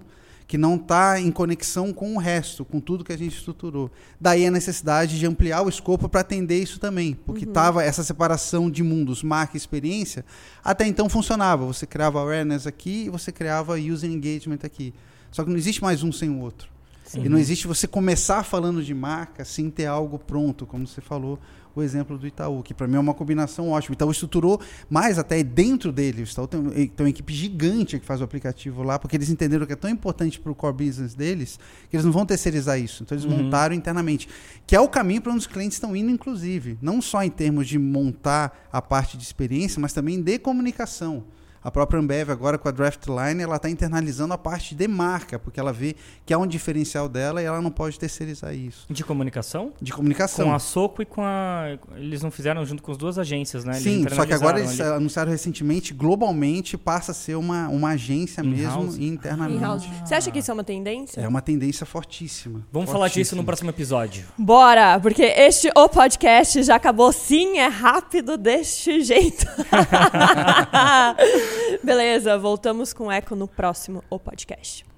que 0.50 0.58
não 0.58 0.74
está 0.74 1.20
em 1.20 1.30
conexão 1.30 1.92
com 1.92 2.16
o 2.16 2.18
resto, 2.18 2.64
com 2.64 2.80
tudo 2.80 3.04
que 3.04 3.12
a 3.12 3.16
gente 3.16 3.36
estruturou. 3.36 3.88
Daí 4.20 4.44
a 4.44 4.50
necessidade 4.50 5.16
de 5.16 5.24
ampliar 5.24 5.62
o 5.62 5.68
escopo 5.68 6.08
para 6.08 6.22
atender 6.22 6.60
isso 6.60 6.80
também, 6.80 7.14
porque 7.14 7.44
estava 7.44 7.78
uhum. 7.78 7.84
essa 7.84 8.02
separação 8.02 8.68
de 8.68 8.82
mundos, 8.82 9.22
marca 9.22 9.56
e 9.56 9.58
experiência, 9.58 10.24
até 10.64 10.84
então 10.84 11.08
funcionava. 11.08 11.64
Você 11.66 11.86
criava 11.86 12.18
awareness 12.18 12.66
aqui 12.66 13.04
e 13.04 13.10
você 13.10 13.30
criava 13.30 13.74
user 13.74 14.10
engagement 14.10 14.58
aqui. 14.64 14.92
Só 15.30 15.44
que 15.44 15.50
não 15.50 15.56
existe 15.56 15.80
mais 15.80 16.02
um 16.02 16.10
sem 16.10 16.28
o 16.28 16.40
outro. 16.40 16.68
Sim. 17.04 17.26
E 17.26 17.28
não 17.28 17.38
existe 17.38 17.68
você 17.68 17.86
começar 17.86 18.42
falando 18.42 18.82
de 18.82 18.92
marca 18.92 19.44
sem 19.44 19.70
ter 19.70 19.86
algo 19.86 20.18
pronto, 20.18 20.66
como 20.66 20.84
você 20.84 21.00
falou 21.00 21.38
o 21.74 21.82
exemplo 21.82 22.18
do 22.18 22.26
Itaú, 22.26 22.62
que 22.62 22.74
para 22.74 22.86
mim 22.86 22.96
é 22.96 22.98
uma 22.98 23.14
combinação 23.14 23.70
ótima. 23.70 23.92
O 23.92 23.94
Itaú 23.94 24.10
estruturou 24.10 24.60
mais 24.88 25.18
até 25.18 25.42
dentro 25.42 25.92
dele. 25.92 26.22
O 26.22 26.24
Itaú 26.24 26.46
tem, 26.46 26.62
tem 26.88 27.06
uma 27.06 27.10
equipe 27.10 27.32
gigante 27.32 27.98
que 27.98 28.06
faz 28.06 28.20
o 28.20 28.24
aplicativo 28.24 28.82
lá, 28.82 28.98
porque 28.98 29.16
eles 29.16 29.30
entenderam 29.30 29.66
que 29.66 29.72
é 29.72 29.76
tão 29.76 29.90
importante 29.90 30.40
para 30.40 30.52
o 30.52 30.54
core 30.54 30.86
business 30.86 31.14
deles 31.14 31.58
que 31.88 31.96
eles 31.96 32.04
não 32.04 32.12
vão 32.12 32.26
terceirizar 32.26 32.78
isso. 32.78 33.02
Então 33.02 33.16
eles 33.16 33.24
uhum. 33.24 33.44
montaram 33.44 33.74
internamente. 33.74 34.28
Que 34.66 34.76
é 34.76 34.80
o 34.80 34.88
caminho 34.88 35.22
para 35.22 35.32
onde 35.32 35.40
os 35.40 35.46
clientes 35.46 35.76
estão 35.76 35.94
indo, 35.94 36.10
inclusive. 36.10 36.78
Não 36.80 37.00
só 37.00 37.22
em 37.22 37.30
termos 37.30 37.66
de 37.66 37.78
montar 37.78 38.68
a 38.72 38.80
parte 38.80 39.16
de 39.16 39.22
experiência, 39.22 39.80
mas 39.80 39.92
também 39.92 40.20
de 40.20 40.38
comunicação. 40.38 41.24
A 41.62 41.70
própria 41.70 42.00
Ambev, 42.00 42.30
agora 42.30 42.56
com 42.56 42.68
a 42.68 42.70
Draftline, 42.70 43.42
ela 43.42 43.56
está 43.56 43.68
internalizando 43.68 44.32
a 44.32 44.38
parte 44.38 44.74
de 44.74 44.88
marca, 44.88 45.38
porque 45.38 45.60
ela 45.60 45.72
vê 45.72 45.94
que 46.24 46.32
há 46.32 46.38
um 46.38 46.46
diferencial 46.46 47.06
dela 47.06 47.42
e 47.42 47.44
ela 47.44 47.60
não 47.60 47.70
pode 47.70 47.98
terceirizar 47.98 48.54
isso. 48.54 48.86
De 48.88 49.04
comunicação? 49.04 49.72
De 49.80 49.92
comunicação. 49.92 50.46
Com 50.46 50.54
a 50.54 50.58
Soco 50.58 51.02
e 51.02 51.04
com 51.04 51.22
a. 51.22 51.76
Eles 51.96 52.22
não 52.22 52.30
fizeram 52.30 52.64
junto 52.64 52.82
com 52.82 52.90
as 52.90 52.96
duas 52.96 53.18
agências, 53.18 53.64
né? 53.64 53.74
Sim, 53.74 54.06
só 54.08 54.24
que 54.24 54.32
agora 54.32 54.58
eles 54.58 54.80
ali. 54.80 54.90
anunciaram 54.90 55.30
recentemente, 55.30 55.92
globalmente 55.92 56.78
passa 56.78 57.12
a 57.12 57.14
ser 57.14 57.34
uma, 57.34 57.68
uma 57.68 57.90
agência 57.90 58.42
mesmo 58.42 58.96
internamente. 58.98 59.62
Ah. 59.62 60.06
Você 60.06 60.14
acha 60.14 60.30
que 60.30 60.38
isso 60.38 60.50
é 60.50 60.54
uma 60.54 60.64
tendência? 60.64 61.20
É 61.20 61.28
uma 61.28 61.42
tendência 61.42 61.84
fortíssima. 61.84 62.66
Vamos 62.72 62.88
fortíssima. 62.88 62.92
falar 62.92 63.08
disso 63.08 63.36
no 63.36 63.44
próximo 63.44 63.68
episódio. 63.68 64.24
Bora, 64.38 64.98
porque 64.98 65.22
este 65.22 65.70
O 65.76 65.90
Podcast 65.90 66.62
já 66.62 66.76
acabou 66.76 67.12
sim, 67.12 67.58
é 67.58 67.66
rápido 67.66 68.38
deste 68.38 69.02
jeito. 69.02 69.46
Beleza, 71.82 72.36
voltamos 72.38 72.92
com 72.92 73.10
Eco 73.10 73.34
no 73.34 73.48
próximo 73.48 74.02
O 74.10 74.18
Podcast. 74.18 74.89